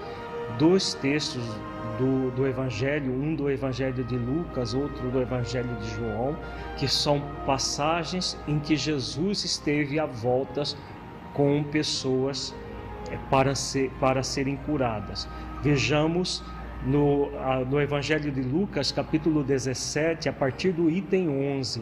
[0.58, 1.44] dois textos
[1.98, 6.38] do, do Evangelho, um do Evangelho de Lucas, outro do Evangelho de João,
[6.78, 10.78] que são passagens em que Jesus esteve a voltas
[11.34, 12.56] com pessoas
[13.12, 15.28] é, para, ser, para serem curadas.
[15.62, 16.44] Vejamos
[16.86, 17.30] no,
[17.66, 21.82] no Evangelho de Lucas, capítulo 17, a partir do item 11.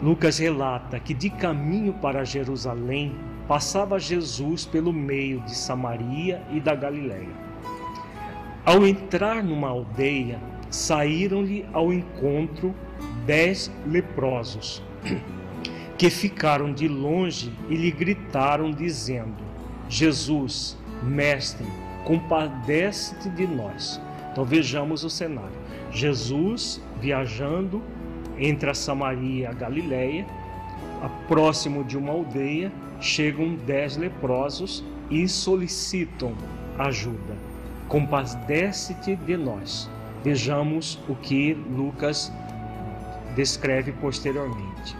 [0.00, 3.16] Lucas relata que de caminho para Jerusalém
[3.48, 7.48] passava Jesus pelo meio de Samaria e da Galiléia.
[8.64, 10.38] Ao entrar numa aldeia,
[10.70, 12.74] saíram-lhe ao encontro
[13.26, 14.82] dez leprosos,
[15.96, 19.42] que ficaram de longe e lhe gritaram, dizendo:
[19.88, 21.66] Jesus, mestre,
[22.04, 24.00] compadece-te de nós.
[24.30, 25.58] Então vejamos o cenário.
[25.90, 27.82] Jesus viajando
[28.38, 30.26] entre a Samaria e a Galileia,
[31.26, 36.34] próximo de uma aldeia, chegam dez leprosos e solicitam
[36.78, 37.48] ajuda
[37.88, 39.90] compadece-te de nós.
[40.22, 42.30] Vejamos o que Lucas
[43.34, 44.96] descreve posteriormente.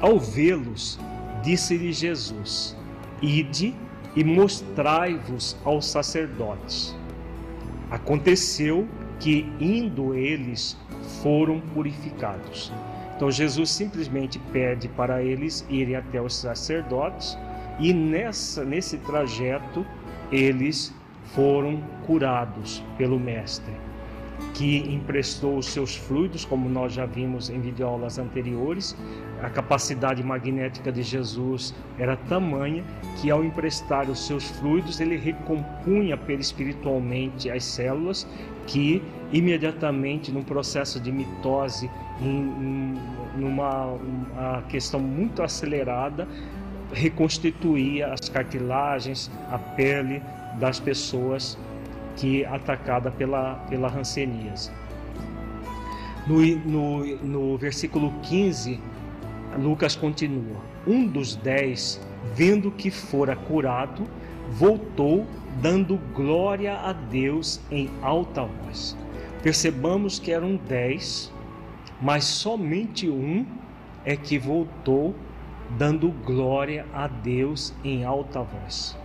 [0.00, 0.98] Ao vê-los,
[1.42, 2.76] disse-lhe Jesus:
[3.20, 3.74] Ide
[4.16, 6.96] e mostrai-vos aos sacerdotes.
[7.90, 8.88] Aconteceu
[9.20, 10.76] que, indo eles,
[11.22, 12.72] foram purificados.
[13.16, 17.36] Então Jesus simplesmente pede para eles irem até os sacerdotes
[17.78, 19.86] e nessa, nesse trajeto
[20.30, 20.94] eles
[21.34, 23.72] foram curados pelo Mestre,
[24.54, 28.96] que emprestou os seus fluidos, como nós já vimos em videoaulas anteriores.
[29.42, 32.84] A capacidade magnética de Jesus era tamanha
[33.20, 38.26] que, ao emprestar os seus fluidos, ele recompunha perispiritualmente as células
[38.66, 42.94] que, imediatamente, num processo de mitose, em,
[43.36, 46.28] numa uma questão muito acelerada,
[46.92, 50.22] reconstituía as cartilagens, a pele,
[50.60, 51.58] das pessoas
[52.16, 54.70] que atacada pela, pela ranceníase.
[56.26, 58.80] No, no, no versículo 15,
[59.58, 62.00] Lucas continua: Um dos dez,
[62.34, 64.04] vendo que fora curado,
[64.50, 65.26] voltou
[65.60, 68.96] dando glória a Deus em alta voz.
[69.42, 71.32] Percebamos que eram dez,
[72.00, 73.44] mas somente um
[74.04, 75.14] é que voltou
[75.76, 78.96] dando glória a Deus em alta voz.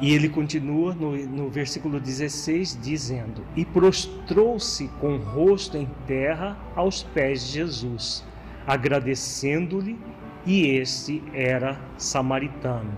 [0.00, 6.56] E ele continua no, no versículo 16 dizendo: E prostrou-se com o rosto em terra
[6.74, 8.24] aos pés de Jesus,
[8.66, 9.98] agradecendo-lhe,
[10.44, 12.92] e este era samaritano.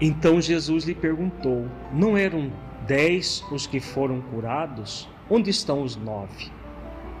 [0.00, 2.52] Então Jesus lhe perguntou: Não eram
[2.86, 5.08] dez os que foram curados?
[5.28, 6.50] Onde estão os nove?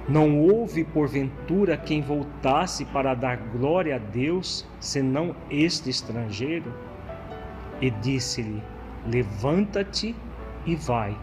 [0.08, 6.72] Não houve porventura quem voltasse para dar glória a Deus, senão este estrangeiro?
[7.80, 8.62] E disse-lhe:
[9.06, 10.14] Levanta-te
[10.66, 11.16] e vai,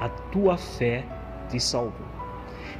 [0.00, 1.04] a tua fé
[1.48, 2.06] te salvou.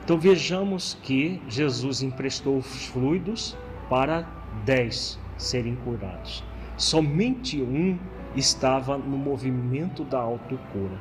[0.03, 3.57] Então vejamos que Jesus emprestou os fluidos
[3.89, 4.27] para
[4.65, 6.45] dez serem curados.
[6.77, 7.99] Somente um
[8.35, 10.99] estava no movimento da autocura.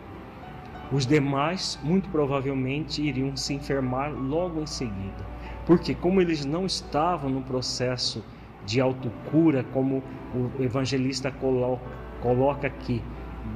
[0.91, 5.25] Os demais, muito provavelmente, iriam se enfermar logo em seguida,
[5.65, 8.23] porque, como eles não estavam no processo
[8.65, 10.01] de autocura, como
[10.33, 11.83] o evangelista coloca,
[12.21, 13.01] coloca aqui,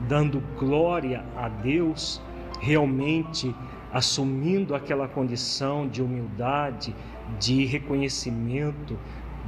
[0.08, 2.22] dando glória a Deus,
[2.60, 3.54] realmente
[3.92, 6.96] assumindo aquela condição de humildade,
[7.40, 8.98] de reconhecimento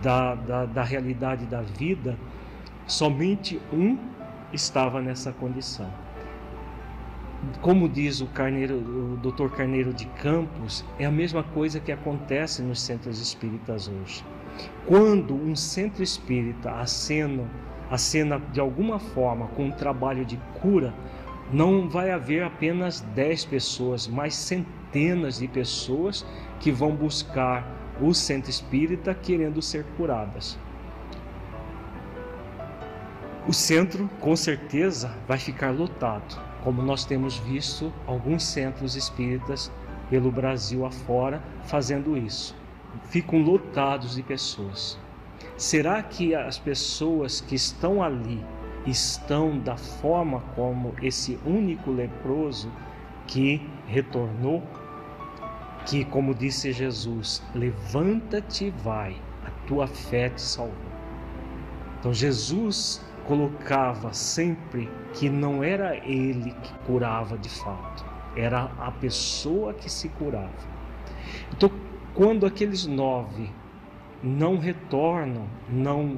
[0.02, 2.18] da, da, da realidade da vida,
[2.86, 3.98] somente um
[4.52, 5.90] estava nessa condição.
[7.62, 9.50] Como diz o, Carneiro, o Dr.
[9.50, 14.24] Carneiro de Campos, é a mesma coisa que acontece nos centros espíritas hoje.
[14.86, 17.44] Quando um centro espírita acena
[17.90, 20.94] a cena de alguma forma com um trabalho de cura,
[21.52, 26.26] não vai haver apenas 10 pessoas, mas centenas de pessoas
[26.60, 27.68] que vão buscar
[28.02, 30.58] o centro espírita querendo ser curadas.
[33.46, 39.70] O centro, com certeza, vai ficar lotado, como nós temos visto alguns centros espíritas
[40.10, 42.56] pelo Brasil afora fazendo isso.
[43.04, 44.98] Ficam lotados de pessoas.
[45.58, 48.44] Será que as pessoas que estão ali
[48.86, 52.72] estão da forma como esse único leproso
[53.28, 54.64] que retornou?
[55.86, 59.16] Que, como disse Jesus, levanta-te e vai,
[59.46, 60.76] a tua fé te salvou.
[62.00, 69.74] Então, Jesus colocava sempre que não era ele que curava de fato, era a pessoa
[69.74, 70.52] que se curava.
[71.52, 71.70] Então,
[72.14, 73.50] quando aqueles nove
[74.24, 76.18] não retornam, não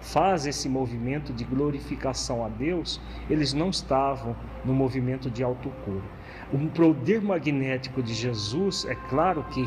[0.00, 6.04] faz esse movimento de glorificação a Deus, eles não estavam no movimento de autocura.
[6.52, 9.64] O poder magnético de Jesus, é claro que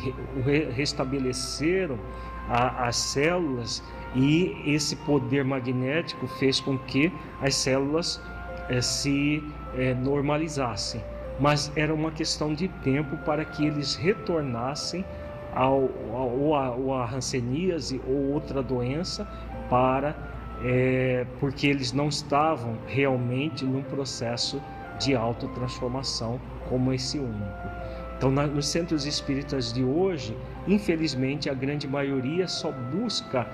[0.73, 1.99] restabeleceram
[2.47, 3.83] a, as células
[4.15, 7.11] e esse poder magnético fez com que
[7.41, 8.21] as células
[8.69, 9.43] eh, se
[9.75, 11.03] eh, normalizassem.
[11.39, 15.05] Mas era uma questão de tempo para que eles retornassem
[15.53, 19.27] ao, ao a hanseníase ou outra doença
[19.69, 20.15] para
[20.63, 24.61] é, porque eles não estavam realmente num processo
[24.99, 27.69] de autotransformação como esse único.
[28.17, 30.37] Então, na, nos centros espíritas de hoje,
[30.67, 33.47] infelizmente, a grande maioria só busca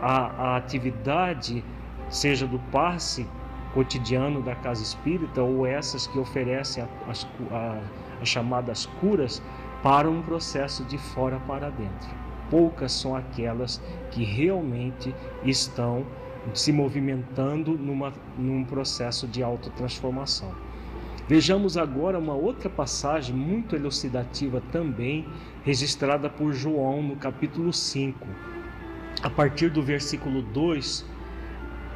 [0.00, 1.64] a, a atividade,
[2.08, 3.26] seja do passe
[3.74, 7.26] cotidiano da casa espírita ou essas que oferecem as,
[8.22, 9.42] as chamadas curas
[9.86, 12.08] para um processo de fora para dentro.
[12.50, 13.80] Poucas são aquelas
[14.10, 15.14] que realmente
[15.44, 16.04] estão
[16.52, 20.52] se movimentando numa, num processo de autotransformação.
[21.28, 25.24] Vejamos agora uma outra passagem muito elucidativa também,
[25.62, 28.26] registrada por João no capítulo 5.
[29.22, 31.06] A partir do versículo 2,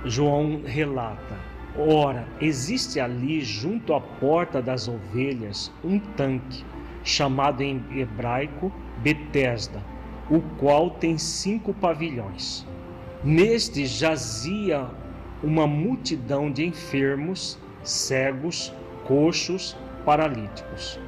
[0.04, 1.36] João relata:
[1.76, 6.64] Ora, existe ali junto à porta das ovelhas um tanque,
[7.02, 9.82] chamado em hebraico Betesda,
[10.30, 12.66] o qual tem cinco pavilhões.
[13.22, 14.88] Neste jazia
[15.42, 18.72] uma multidão de enfermos, cegos,
[19.04, 20.98] coxos, paralíticos,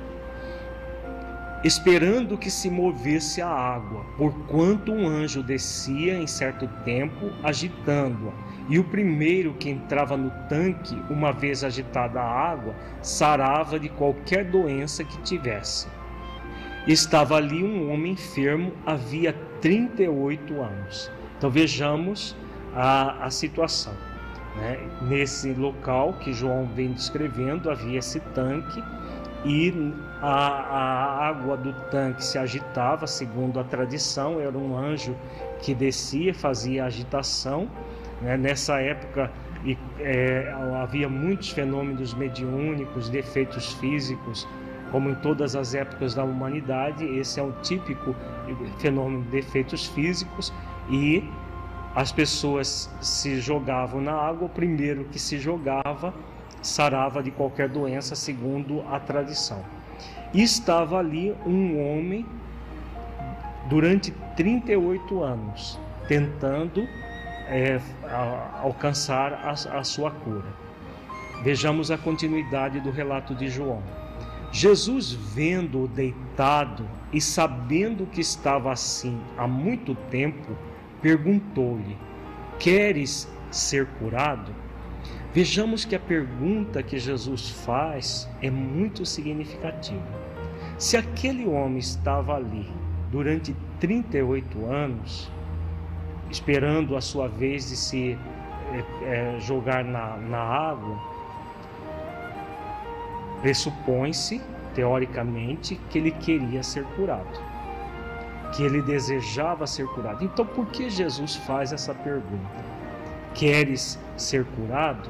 [1.64, 8.32] esperando que se movesse a água, porquanto um anjo descia em certo tempo, agitando-a,
[8.68, 14.44] e o primeiro que entrava no tanque, uma vez agitada a água, sarava de qualquer
[14.44, 15.88] doença que tivesse.
[16.86, 21.10] Estava ali um homem enfermo havia 38 anos.
[21.38, 22.36] Então vejamos
[22.74, 23.94] a, a situação.
[24.56, 24.78] Né?
[25.02, 28.82] Nesse local que João vem descrevendo, havia esse tanque
[29.44, 35.16] e a, a, água do tanque se agitava, segundo a tradição, era um anjo
[35.60, 37.68] que descia, fazia agitação.
[38.22, 38.36] Né?
[38.36, 39.30] Nessa época
[39.64, 40.52] e, é,
[40.82, 44.48] havia muitos fenômenos mediúnicos, defeitos físicos,
[44.90, 48.14] como em todas as épocas da humanidade, esse é um típico
[48.78, 50.52] fenômeno de defeitos físicos
[50.90, 51.24] e
[51.94, 56.12] as pessoas se jogavam na água, o primeiro que se jogava
[56.60, 59.62] sarava de qualquer doença, segundo a tradição.
[60.32, 62.24] E estava ali um homem
[63.68, 66.86] durante 38 anos, tentando
[67.53, 70.48] é, a, alcançar a, a sua cura.
[71.44, 73.82] Vejamos a continuidade do relato de João.
[74.50, 80.57] Jesus, vendo-o deitado e sabendo que estava assim há muito tempo,
[81.03, 81.96] perguntou-lhe:
[82.59, 84.55] Queres ser curado?
[85.34, 90.22] Vejamos que a pergunta que Jesus faz é muito significativa.
[90.78, 92.70] Se aquele homem estava ali
[93.11, 95.30] durante 38 anos,
[96.33, 98.18] esperando a sua vez de se
[98.72, 100.99] é, é, jogar na, na água,
[103.41, 104.41] pressupõe-se,
[104.74, 107.53] teoricamente, que ele queria ser curado
[108.53, 110.22] que ele desejava ser curado.
[110.22, 112.62] Então, por que Jesus faz essa pergunta?
[113.35, 115.09] Queres ser curado?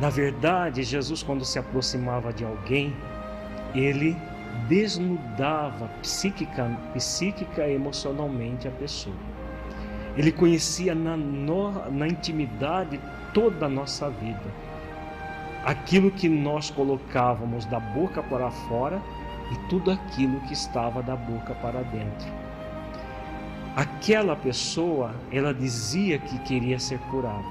[0.00, 2.94] Na verdade, Jesus, quando se aproximava de alguém,
[3.74, 4.16] ele
[4.68, 9.16] desnudava psíquica, psíquica e emocionalmente a pessoa.
[10.16, 12.98] Ele conhecia na, no, na intimidade
[13.34, 14.66] toda a nossa vida.
[15.64, 19.02] Aquilo que nós colocávamos da boca para fora
[19.52, 22.26] e tudo aquilo que estava da boca para dentro.
[23.76, 27.44] Aquela pessoa, ela dizia que queria ser curada,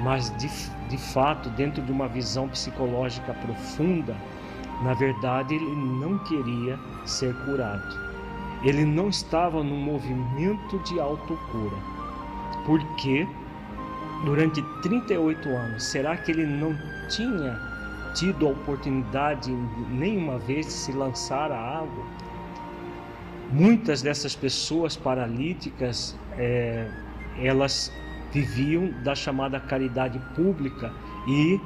[0.00, 0.48] mas de,
[0.88, 4.16] de fato, dentro de uma visão psicológica profunda,
[4.82, 8.08] na verdade ele não queria ser curado.
[8.62, 11.97] Ele não estava no movimento de autocura.
[12.68, 13.26] Porque
[14.24, 16.76] durante 38 anos, será que ele não
[17.08, 17.58] tinha
[18.14, 19.52] tido a oportunidade
[19.90, 22.04] nenhuma vez de se lançar à água.
[23.50, 26.90] Muitas dessas pessoas paralíticas, é,
[27.40, 27.92] elas
[28.32, 30.92] viviam da chamada caridade pública
[31.26, 31.60] e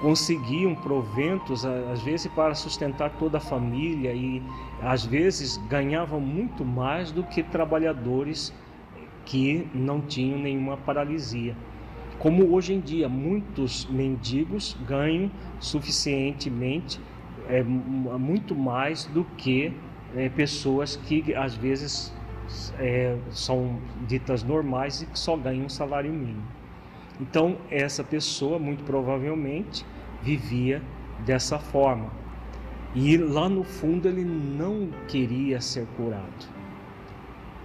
[0.00, 4.42] conseguiam proventos, às vezes para sustentar toda a família e
[4.82, 8.52] às vezes ganhavam muito mais do que trabalhadores
[9.24, 11.56] que não tinham nenhuma paralisia.
[12.18, 17.00] Como hoje em dia muitos mendigos ganham suficientemente,
[17.48, 19.72] é, muito mais do que
[20.16, 22.14] é, pessoas que às vezes
[22.78, 26.44] é, são ditas normais e que só ganham um salário mínimo.
[27.20, 29.84] Então, essa pessoa, muito provavelmente,
[30.22, 30.82] vivia
[31.24, 32.10] dessa forma.
[32.94, 36.48] E lá no fundo ele não queria ser curado.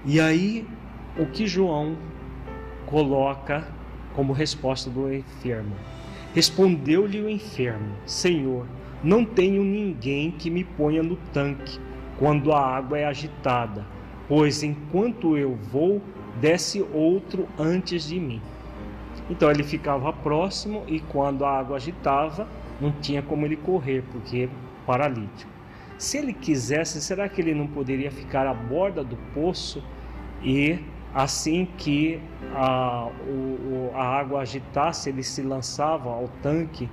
[0.06, 0.68] E aí,
[1.20, 1.98] o que João
[2.86, 3.68] coloca
[4.16, 5.76] como resposta do enfermo?
[6.34, 8.66] Respondeu-lhe o enfermo: Senhor,
[9.04, 11.78] não tenho ninguém que me ponha no tanque
[12.18, 13.86] quando a água é agitada,
[14.30, 16.02] pois enquanto eu vou,
[16.40, 18.42] desce outro antes de mim.
[19.30, 22.48] Então ele ficava próximo e quando a água agitava,
[22.80, 24.50] não tinha como ele correr, porque
[24.86, 25.52] paralítico.
[25.98, 29.84] Se ele quisesse, será que ele não poderia ficar à borda do poço
[30.42, 30.80] e
[31.14, 32.22] assim que
[32.54, 36.90] a, o, a água agitasse, ele se lançava ao tanque?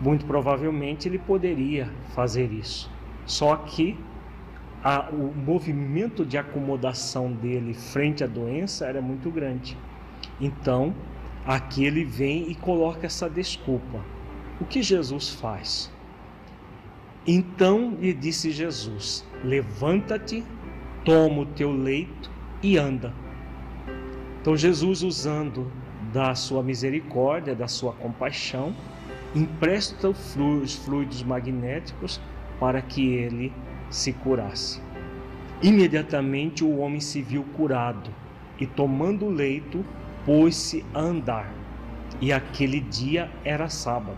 [0.00, 2.90] Muito provavelmente ele poderia fazer isso.
[3.26, 3.98] Só que
[4.82, 9.76] a, o movimento de acomodação dele frente à doença era muito grande.
[10.40, 10.94] Então,
[11.46, 14.00] aqui ele vem e coloca essa desculpa.
[14.60, 15.92] O que Jesus faz?
[17.26, 20.44] Então lhe disse Jesus: Levanta-te,
[21.04, 22.33] toma o teu leito
[22.64, 23.12] e anda.
[24.40, 25.70] Então, Jesus, usando
[26.14, 28.74] da sua misericórdia, da sua compaixão,
[29.34, 32.18] empresta os fluidos magnéticos
[32.58, 33.52] para que ele
[33.90, 34.80] se curasse.
[35.62, 38.10] Imediatamente o homem se viu curado
[38.58, 39.84] e, tomando o leito,
[40.24, 41.52] pôs-se a andar.
[42.18, 44.16] E aquele dia era sábado.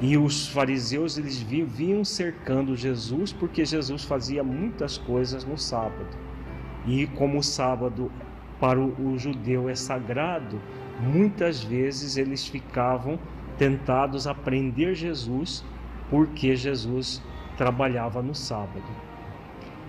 [0.00, 6.31] E os fariseus eles vinham cercando Jesus porque Jesus fazia muitas coisas no sábado.
[6.86, 8.10] E como o sábado
[8.58, 10.60] para o, judeu é sagrado,
[11.00, 13.18] muitas vezes eles ficavam
[13.58, 15.64] tentados a prender Jesus
[16.10, 17.22] porque Jesus
[17.56, 18.82] trabalhava no sábado.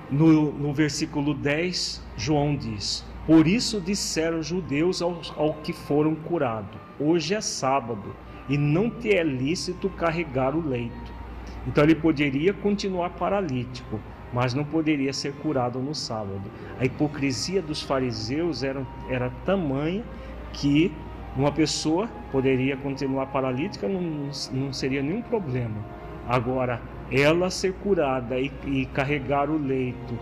[0.09, 6.15] No, no versículo 10, João diz: Por isso disseram os judeus ao, ao que foram
[6.15, 8.15] curados: Hoje é sábado
[8.47, 11.13] e não te é lícito carregar o leito.
[11.65, 13.99] Então ele poderia continuar paralítico,
[14.33, 16.41] mas não poderia ser curado no sábado.
[16.79, 20.03] A hipocrisia dos fariseus era, era tamanha
[20.51, 20.91] que
[21.35, 25.77] uma pessoa poderia continuar paralítica, não, não seria nenhum problema.
[26.27, 26.81] Agora,
[27.11, 30.17] ela ser curada e, e carregar o leito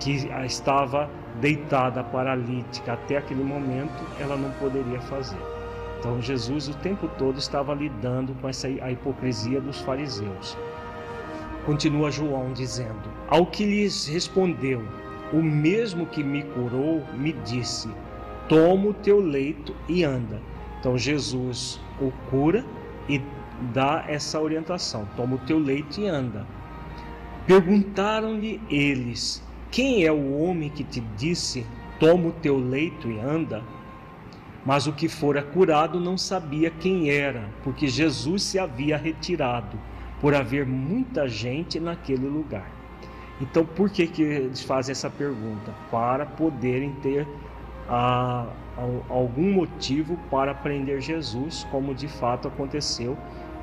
[0.00, 1.08] que estava
[1.40, 5.38] deitada paralítica até aquele momento, ela não poderia fazer.
[5.98, 10.56] Então Jesus o tempo todo estava lidando com essa a hipocrisia dos fariseus.
[11.66, 14.82] Continua João dizendo: Ao que lhes respondeu,
[15.32, 17.90] o mesmo que me curou me disse:
[18.48, 20.40] Toma o teu leito e anda.
[20.78, 22.64] Então Jesus o cura
[23.08, 23.20] e
[23.74, 26.46] dá essa orientação: toma o teu leite e anda.
[27.48, 31.66] Perguntaram-lhe eles: Quem é o homem que te disse:
[31.98, 33.62] Toma o teu leito e anda?
[34.64, 39.78] Mas o que fora curado não sabia quem era, porque Jesus se havia retirado,
[40.20, 42.70] por haver muita gente naquele lugar.
[43.40, 45.74] Então, por que, que eles fazem essa pergunta?
[45.90, 47.26] Para poderem ter
[49.08, 53.16] algum motivo para prender Jesus, como de fato aconteceu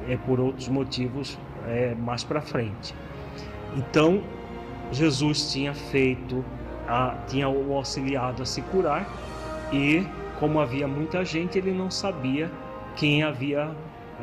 [0.08, 1.38] é, por outros motivos
[1.68, 2.95] é, mais para frente.
[3.76, 4.22] Então,
[4.91, 6.43] Jesus tinha feito,
[6.88, 9.08] a, tinha o auxiliado a se curar
[9.72, 10.06] e,
[10.39, 12.51] como havia muita gente, ele não sabia
[12.95, 13.72] quem havia,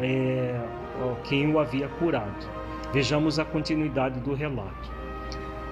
[0.01, 0.61] é,
[1.25, 2.49] quem o havia curado.
[2.93, 4.91] Vejamos a continuidade do relato.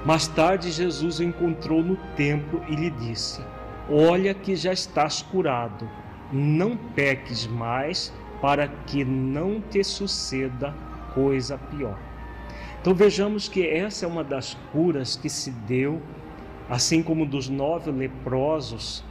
[0.05, 3.43] Mais tarde, Jesus o encontrou no templo e lhe disse:
[3.91, 5.89] Olha que já estás curado,
[6.33, 10.75] não peques mais para que não te suceda
[11.15, 11.99] coisa pior.
[12.81, 16.01] Então vejamos que essa é uma das curas que se deu,
[16.71, 19.05] assim como dos nove leprosos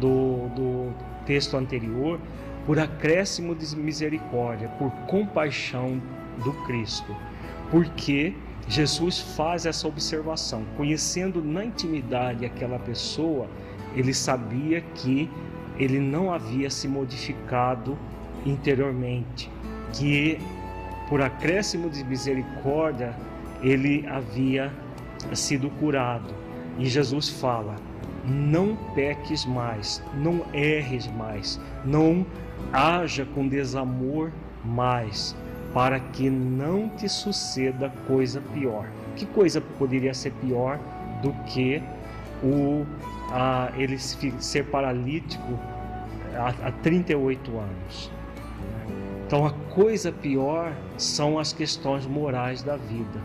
[0.00, 0.92] do, do
[1.26, 2.18] texto anterior,
[2.66, 6.00] por acréscimo de misericórdia, por compaixão
[6.44, 7.14] do Cristo.
[7.70, 8.34] Porque
[8.68, 13.48] Jesus faz essa observação, conhecendo na intimidade aquela pessoa,
[13.94, 15.28] ele sabia que
[15.78, 17.98] ele não havia se modificado
[18.44, 19.50] interiormente,
[19.92, 20.38] que
[21.08, 23.14] por acréscimo de misericórdia
[23.62, 24.72] ele havia
[25.34, 26.32] sido curado.
[26.78, 27.76] E Jesus fala:
[28.24, 32.24] não peques mais, não erres mais, não
[32.72, 34.32] haja com desamor
[34.64, 35.36] mais,
[35.72, 38.86] para que não te suceda coisa pior.
[39.16, 40.78] Que coisa poderia ser pior
[41.22, 41.82] do que
[42.42, 42.86] o
[43.30, 45.58] a, ele ser paralítico
[46.34, 48.10] há, há 38 anos?
[49.26, 53.20] Então, a coisa pior são as questões morais da vida,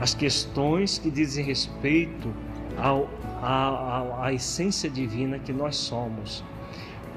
[0.00, 2.32] as questões que dizem respeito
[2.78, 3.02] a,
[3.42, 6.44] a, a essência divina que nós somos.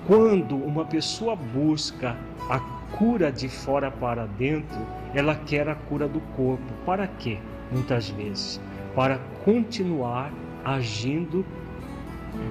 [0.05, 2.17] Quando uma pessoa busca
[2.49, 2.59] a
[2.97, 4.77] cura de fora para dentro,
[5.15, 6.73] ela quer a cura do corpo.
[6.85, 7.37] Para quê?
[7.71, 8.59] Muitas vezes,
[8.93, 10.29] para continuar
[10.65, 11.45] agindo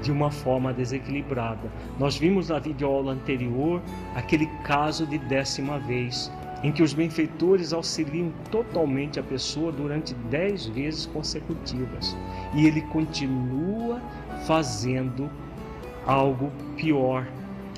[0.02, 1.70] de uma forma desequilibrada.
[1.98, 3.82] Nós vimos na videoaula anterior
[4.14, 6.32] aquele caso de décima vez,
[6.62, 12.16] em que os benfeitores auxiliam totalmente a pessoa durante dez vezes consecutivas
[12.54, 14.00] e ele continua
[14.46, 15.28] fazendo
[16.06, 17.26] algo pior.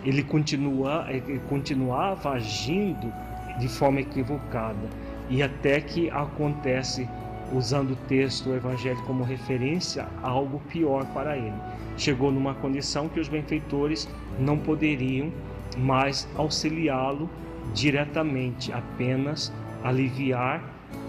[0.04, 3.12] Ele, continua, ele continuava agindo
[3.58, 4.88] de forma equivocada
[5.30, 7.08] e até que acontece
[7.52, 11.54] usando o texto do Evangelho como referência, algo pior para ele.
[11.96, 15.32] Chegou numa condição que os benfeitores não poderiam
[15.78, 17.30] mais auxiliá-lo
[17.72, 19.52] diretamente, apenas
[19.82, 20.62] aliviar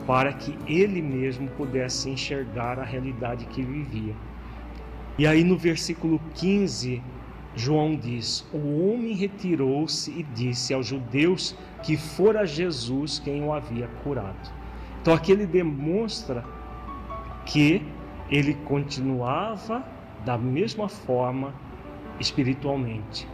[0.05, 4.13] para que ele mesmo pudesse enxergar a realidade que vivia.
[5.17, 7.01] E aí no versículo 15,
[7.55, 8.57] João diz: O
[8.89, 14.51] homem retirou-se e disse aos judeus que fora Jesus quem o havia curado.
[15.01, 16.43] Então aqui ele demonstra
[17.45, 17.81] que
[18.29, 19.85] ele continuava
[20.25, 21.53] da mesma forma
[22.19, 23.27] espiritualmente.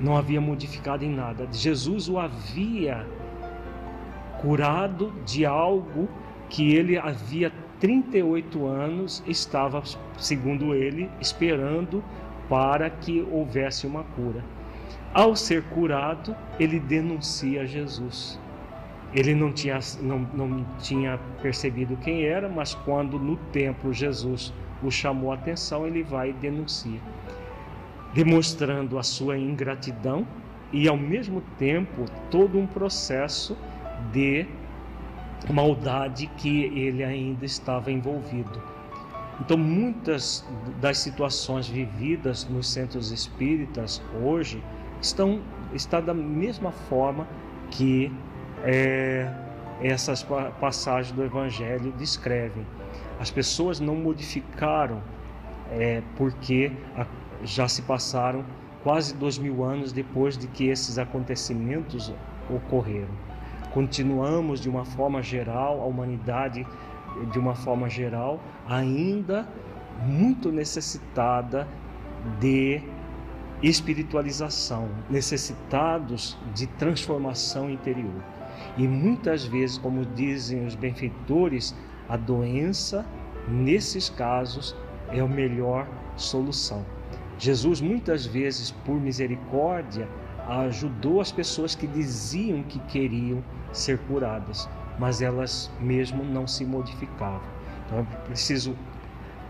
[0.00, 1.48] Não havia modificado em nada.
[1.50, 3.04] Jesus o havia
[4.40, 6.08] curado de algo
[6.48, 9.82] que ele havia 38 anos estava,
[10.16, 12.02] segundo ele, esperando
[12.48, 14.44] para que houvesse uma cura.
[15.12, 18.38] Ao ser curado, ele denuncia Jesus.
[19.14, 24.90] Ele não tinha, não, não tinha percebido quem era, mas quando no templo Jesus o
[24.90, 27.00] chamou a atenção, ele vai e denuncia,
[28.14, 30.26] demonstrando a sua ingratidão
[30.72, 33.56] e ao mesmo tempo todo um processo
[34.12, 34.46] de
[35.50, 38.77] maldade que ele ainda estava envolvido.
[39.40, 40.44] Então, muitas
[40.80, 44.62] das situações vividas nos centros espíritas hoje
[45.00, 45.40] estão
[45.72, 47.26] está da mesma forma
[47.70, 48.10] que
[48.64, 49.30] é,
[49.82, 50.26] essas
[50.60, 52.66] passagens do Evangelho descrevem.
[53.20, 55.02] As pessoas não modificaram
[55.70, 56.72] é, porque
[57.44, 58.44] já se passaram
[58.82, 62.12] quase dois mil anos depois de que esses acontecimentos
[62.48, 63.14] ocorreram.
[63.72, 66.66] Continuamos de uma forma geral, a humanidade
[67.32, 69.48] de uma forma geral, ainda
[70.06, 71.66] muito necessitada
[72.38, 72.80] de
[73.62, 78.22] espiritualização, necessitados de transformação interior.
[78.76, 81.74] E muitas vezes, como dizem os benfeitores,
[82.08, 83.04] a doença,
[83.48, 84.76] nesses casos,
[85.10, 85.86] é a melhor
[86.16, 86.84] solução.
[87.38, 90.08] Jesus, muitas vezes, por misericórdia,
[90.48, 93.42] ajudou as pessoas que diziam que queriam
[93.72, 97.40] ser curadas, mas elas mesmo não se modificavam.
[97.86, 98.76] Então é preciso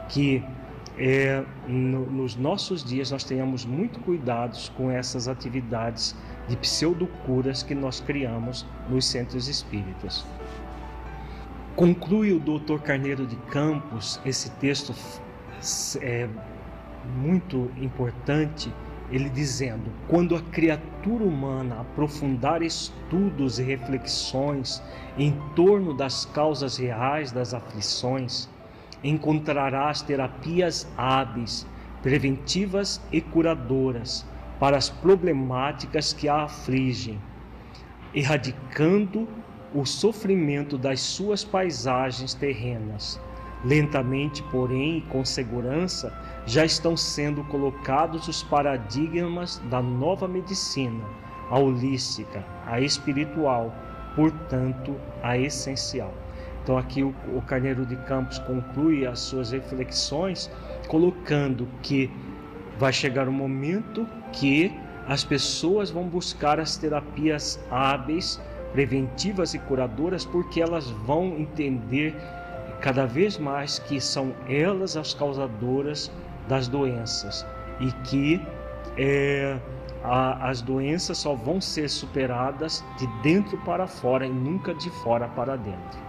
[0.09, 0.45] que
[0.99, 6.15] é, no, nos nossos dias nós tenhamos muito cuidados com essas atividades
[6.49, 10.27] de pseudocuras que nós criamos nos centros espíritas.
[11.77, 12.81] Conclui o Dr.
[12.83, 14.93] Carneiro de Campos esse texto
[16.01, 16.29] é,
[17.17, 18.73] muito importante,
[19.11, 24.83] ele dizendo: quando a criatura humana aprofundar estudos e reflexões
[25.17, 28.49] em torno das causas reais das aflições,
[29.03, 31.67] encontrará as terapias hábeis,
[32.03, 34.27] preventivas e curadoras
[34.59, 37.21] para as problemáticas que a afligem,
[38.13, 39.29] erradicando
[39.75, 43.21] o sofrimento das suas paisagens terrenas.
[43.65, 46.13] Lentamente, porém, e com segurança,
[46.47, 51.05] já estão sendo colocados os paradigmas da nova medicina,
[51.51, 53.75] a holística, a espiritual,
[54.15, 56.15] portanto, a essencial.
[56.63, 60.51] Então, aqui o, o Carneiro de Campos conclui as suas reflexões
[60.87, 62.11] colocando que
[62.79, 64.73] vai chegar um momento que
[65.07, 68.41] as pessoas vão buscar as terapias hábeis,
[68.73, 72.15] preventivas e curadoras, porque elas vão entender
[72.81, 76.11] cada vez mais que são elas as causadoras
[76.49, 77.45] das doenças
[77.81, 78.41] e que
[78.97, 79.59] é,
[80.03, 85.29] a, as doenças só vão ser superadas de dentro para fora e nunca de fora
[85.29, 86.09] para dentro.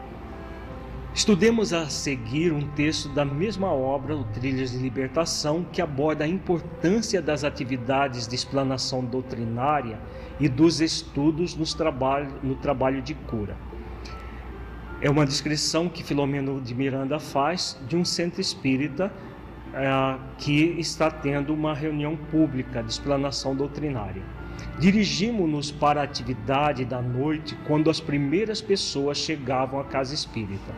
[1.13, 6.28] Estudemos a seguir um texto da mesma obra, o Trilhas de Libertação, que aborda a
[6.28, 9.99] importância das atividades de explanação doutrinária
[10.39, 13.57] e dos estudos nos trabalho, no trabalho de cura.
[15.02, 19.10] É uma descrição que Filomeno de Miranda faz de um centro espírita
[19.74, 24.22] é, que está tendo uma reunião pública de explanação doutrinária.
[24.78, 30.74] Dirigimos-nos para a atividade da noite quando as primeiras pessoas chegavam à casa espírita.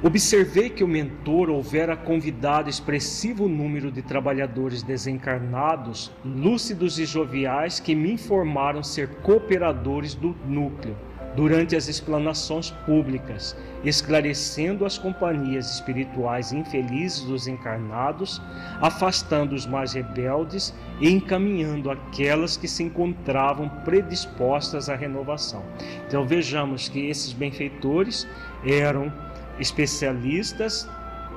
[0.00, 7.96] Observei que o mentor houvera convidado expressivo número de trabalhadores desencarnados, lúcidos e joviais, que
[7.96, 10.96] me informaram ser cooperadores do núcleo
[11.36, 18.40] durante as explanações públicas, esclarecendo as companhias espirituais infelizes dos encarnados,
[18.80, 25.62] afastando os mais rebeldes e encaminhando aquelas que se encontravam predispostas à renovação.
[26.08, 28.26] Então vejamos que esses benfeitores
[28.66, 29.12] eram
[29.58, 30.88] especialistas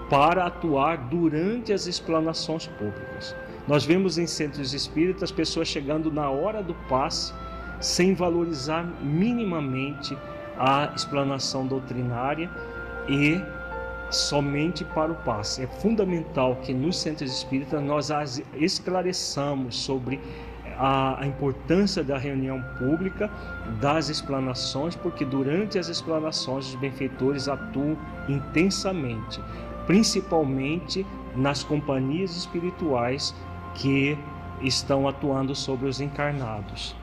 [0.09, 3.35] para atuar durante as explanações públicas.
[3.67, 7.31] Nós vemos em centros espíritas pessoas chegando na hora do passe
[7.79, 10.17] sem valorizar minimamente
[10.57, 12.49] a explanação doutrinária
[13.07, 13.41] e
[14.09, 15.63] somente para o passe.
[15.63, 18.09] É fundamental que nos centros espíritas nós
[18.55, 20.19] esclareçamos sobre
[20.77, 23.29] a, importância da reunião pública,
[23.81, 29.41] das explanações, porque durante as explanações os benfeitores atuam intensamente,
[29.85, 31.05] principalmente
[31.35, 33.35] nas companhias espirituais
[33.75, 34.17] que
[34.61, 36.95] estão atuando sobre os encarnados.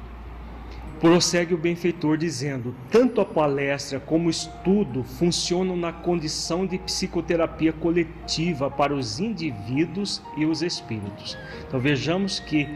[1.00, 7.72] Prossegue o benfeitor dizendo: tanto a palestra como o estudo funcionam na condição de psicoterapia
[7.72, 11.36] coletiva para os indivíduos e os espíritos.
[11.66, 12.66] Então vejamos que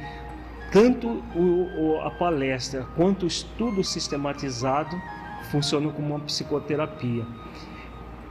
[0.71, 5.01] tanto o, a palestra quanto o estudo sistematizado
[5.51, 7.27] funcionam como uma psicoterapia.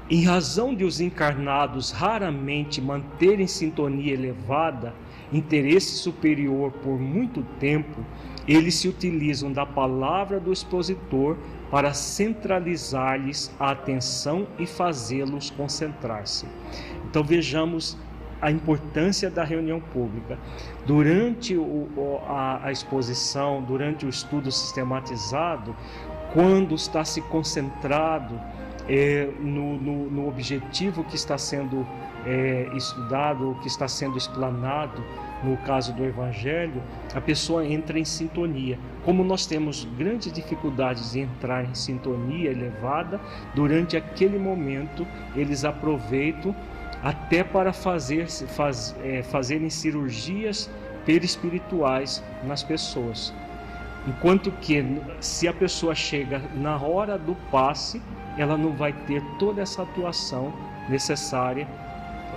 [0.10, 4.94] Em razão de os encarnados raramente manterem sintonia elevada,
[5.32, 8.04] interesse superior por muito tempo,
[8.50, 11.38] eles se utilizam da palavra do expositor
[11.70, 16.48] para centralizar-lhes a atenção e fazê-los concentrar-se.
[17.08, 17.96] Então vejamos
[18.42, 20.40] a importância da reunião pública.
[20.86, 25.76] Durante o, a, a exposição, durante o estudo sistematizado,
[26.34, 28.40] quando está se concentrado
[28.88, 31.86] é, no, no, no, objetivo que está sendo
[32.26, 35.04] é, estudado, que está sendo explanado,
[35.44, 36.82] no caso do Evangelho,
[37.14, 38.78] a pessoa entra em sintonia.
[39.06, 43.20] Como nós temos grandes dificuldades de entrar em sintonia elevada,
[43.56, 46.56] durante aquele momento eles aproveitam
[47.02, 50.70] até para fazer, faz, é, fazerem cirurgias
[51.06, 53.34] perispirituais nas pessoas.
[54.08, 54.84] Enquanto que,
[55.20, 58.02] se a pessoa chega na hora do passe,
[58.38, 60.54] ela não vai ter toda essa atuação
[60.90, 61.68] necessária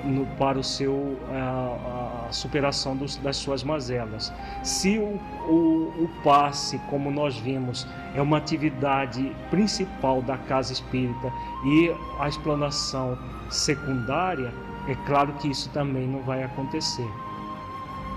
[0.04, 4.32] no, para o seu a, a superação dos, das suas mazelas.
[4.62, 11.32] Se o, o, o, passe, como nós vimos, é uma atividade principal da casa espírita
[11.64, 13.18] e a explanação
[13.50, 14.52] secundária,
[14.88, 17.08] é claro que isso também não vai acontecer.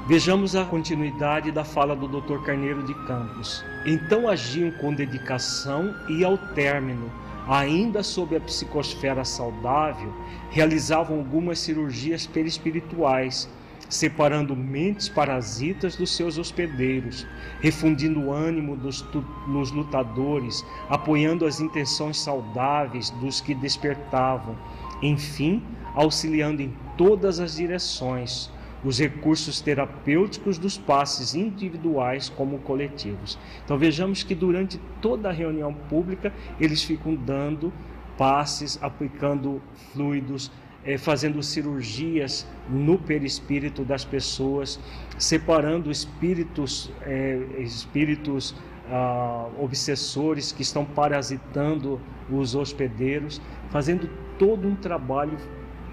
[0.08, 2.38] Vejamos a continuidade da fala do Dr.
[2.46, 3.66] Carneiro de Campos.
[3.88, 7.12] Então agiam com dedicação e ao término,
[7.48, 10.14] ainda sob a psicosfera saudável,
[10.50, 13.50] realizavam algumas cirurgias perispirituais,
[13.88, 17.26] separando mentes parasitas dos seus hospedeiros,
[17.62, 24.58] refundindo o ânimo dos, dos lutadores, apoiando as intenções saudáveis dos que despertavam,
[25.02, 28.50] enfim, auxiliando em todas as direções
[28.84, 33.38] os recursos terapêuticos dos passes individuais como coletivos.
[33.64, 37.74] Então vejamos que durante toda a reunião pública eles ficam dando
[38.18, 39.62] passes, aplicando
[39.94, 40.52] fluidos,
[40.86, 44.80] eh, fazendo cirurgias no perispírito das pessoas,
[45.18, 48.56] separando espíritos, eh, espíritos
[48.90, 52.00] ah, obsessores que estão parasitando
[52.30, 54.08] os hospedeiros, fazendo
[54.38, 55.38] todo um trabalho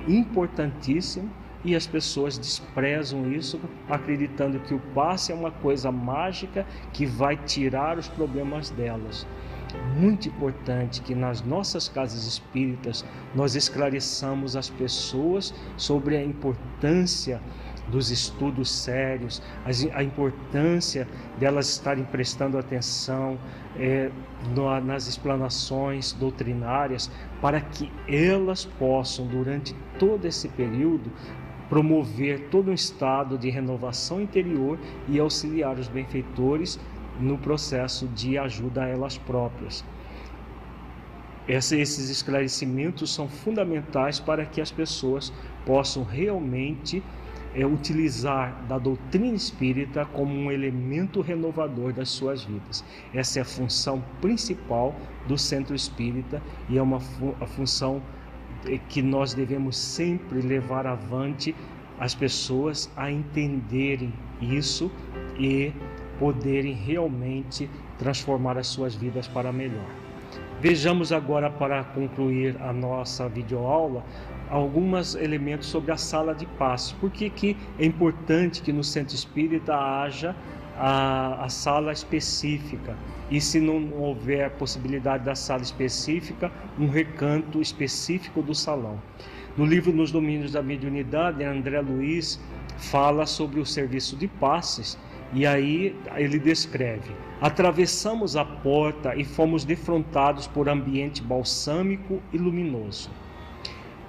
[0.06, 1.30] importantíssimo
[1.64, 7.36] e as pessoas desprezam isso, acreditando que o passe é uma coisa mágica que vai
[7.36, 9.26] tirar os problemas delas.
[9.96, 13.04] Muito importante que nas nossas casas espíritas
[13.34, 17.40] nós esclareçamos as pessoas sobre a importância
[17.88, 19.42] dos estudos sérios,
[19.92, 21.06] a importância
[21.38, 23.38] delas estarem prestando atenção
[23.76, 24.10] é,
[24.84, 27.10] nas explanações doutrinárias,
[27.40, 31.10] para que elas possam, durante todo esse período,
[31.72, 36.78] promover todo um estado de renovação interior e auxiliar os benfeitores
[37.18, 39.82] no processo de ajuda a elas próprias.
[41.48, 45.32] esses esclarecimentos são fundamentais para que as pessoas
[45.64, 47.02] possam realmente
[47.54, 52.84] é, utilizar da doutrina espírita como um elemento renovador das suas vidas.
[53.14, 54.94] Essa é a função principal
[55.26, 58.02] do centro espírita e é uma fu a função
[58.88, 61.54] que nós devemos sempre levar avante
[61.98, 64.90] as pessoas a entenderem isso
[65.38, 65.72] e
[66.18, 69.86] poderem realmente transformar as suas vidas para melhor.
[70.60, 74.04] Vejamos agora, para concluir a nossa videoaula,
[74.48, 76.94] alguns elementos sobre a sala de passe.
[76.94, 80.36] Por que, que é importante que no centro espírita haja
[80.82, 82.96] a, a sala específica?
[83.30, 89.00] E se não houver possibilidade da sala específica, um recanto específico do salão.
[89.56, 92.40] No livro Nos Domínios da Mediunidade, André Luiz
[92.78, 94.98] fala sobre o serviço de passes
[95.32, 103.08] e aí ele descreve: atravessamos a porta e fomos defrontados por ambiente balsâmico e luminoso.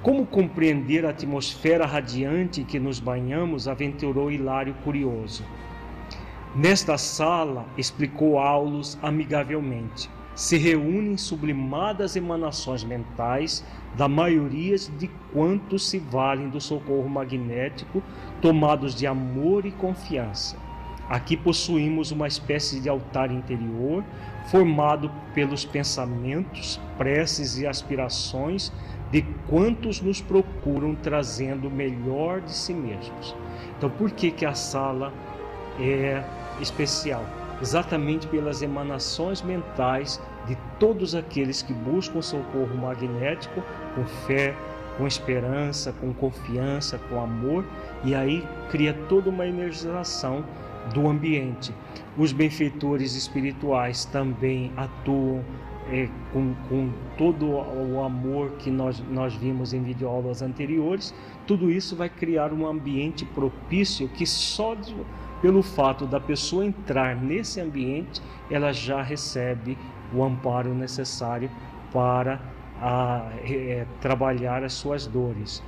[0.02, 3.68] Como compreender a atmosfera radiante que nos banhamos?
[3.68, 5.46] aventurou Hilário curioso.
[6.56, 15.98] Nesta sala, explicou Aulus amigavelmente, se reúnem sublimadas emanações mentais da maioria de quantos se
[15.98, 18.04] valem do socorro magnético,
[18.40, 20.56] tomados de amor e confiança.
[21.10, 24.04] Aqui possuímos uma espécie de altar interior
[24.52, 28.72] formado pelos pensamentos, preces e aspirações
[29.12, 33.36] de quantos nos procuram trazendo o melhor de si mesmos.
[33.76, 35.12] Então, por que, que a sala
[35.80, 36.24] é
[36.60, 37.24] especial?
[37.62, 43.64] Exatamente pelas emanações mentais de todos aqueles que buscam socorro magnético
[43.96, 44.56] com fé,
[44.98, 47.66] com esperança, com confiança, com amor,
[48.04, 50.44] e aí cria toda uma energização
[50.94, 51.74] do ambiente.
[52.18, 55.44] Os benfeitores espirituais também atuam
[55.90, 61.14] é, com, com, todo o amor que nós, nós vimos em videoaulas anteriores,
[61.46, 64.76] tudo isso vai criar um ambiente propício que só
[65.44, 69.78] pelo fato da pessoa entrar nesse ambiente, ela já recebe
[70.14, 71.52] o amparo necessário
[71.92, 72.40] para
[72.82, 75.62] a, é, trabalhar as suas dores.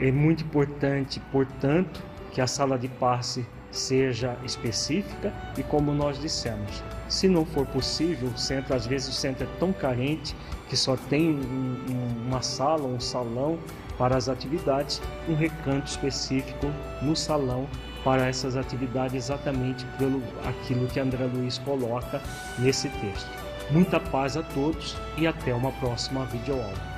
[0.00, 6.82] É muito importante, portanto, que a sala de passe seja específica e como nós dissemos,
[7.08, 10.34] se não for possível, o centro às vezes o centro é tão carente
[10.68, 13.60] que só tem um, uma sala, um salão
[13.96, 16.66] para as atividades, um recanto específico
[17.00, 17.68] no salão
[18.04, 22.22] para essas atividades exatamente pelo aquilo que André Luiz coloca
[22.58, 23.28] nesse texto.
[23.70, 26.90] Muita paz a todos e até uma próxima videoaula.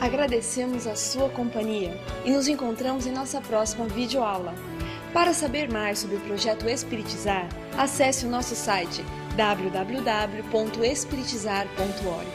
[0.00, 1.94] Agradecemos a sua companhia
[2.24, 4.54] e nos encontramos em nossa próxima videoaula.
[5.12, 7.48] Para saber mais sobre o projeto Espiritizar,
[7.78, 9.04] acesse o nosso site
[9.36, 12.26] www.espiritizar.org.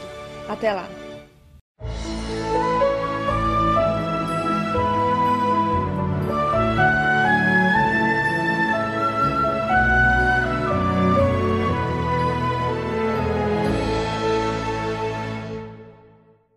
[0.48, 0.97] Até lá!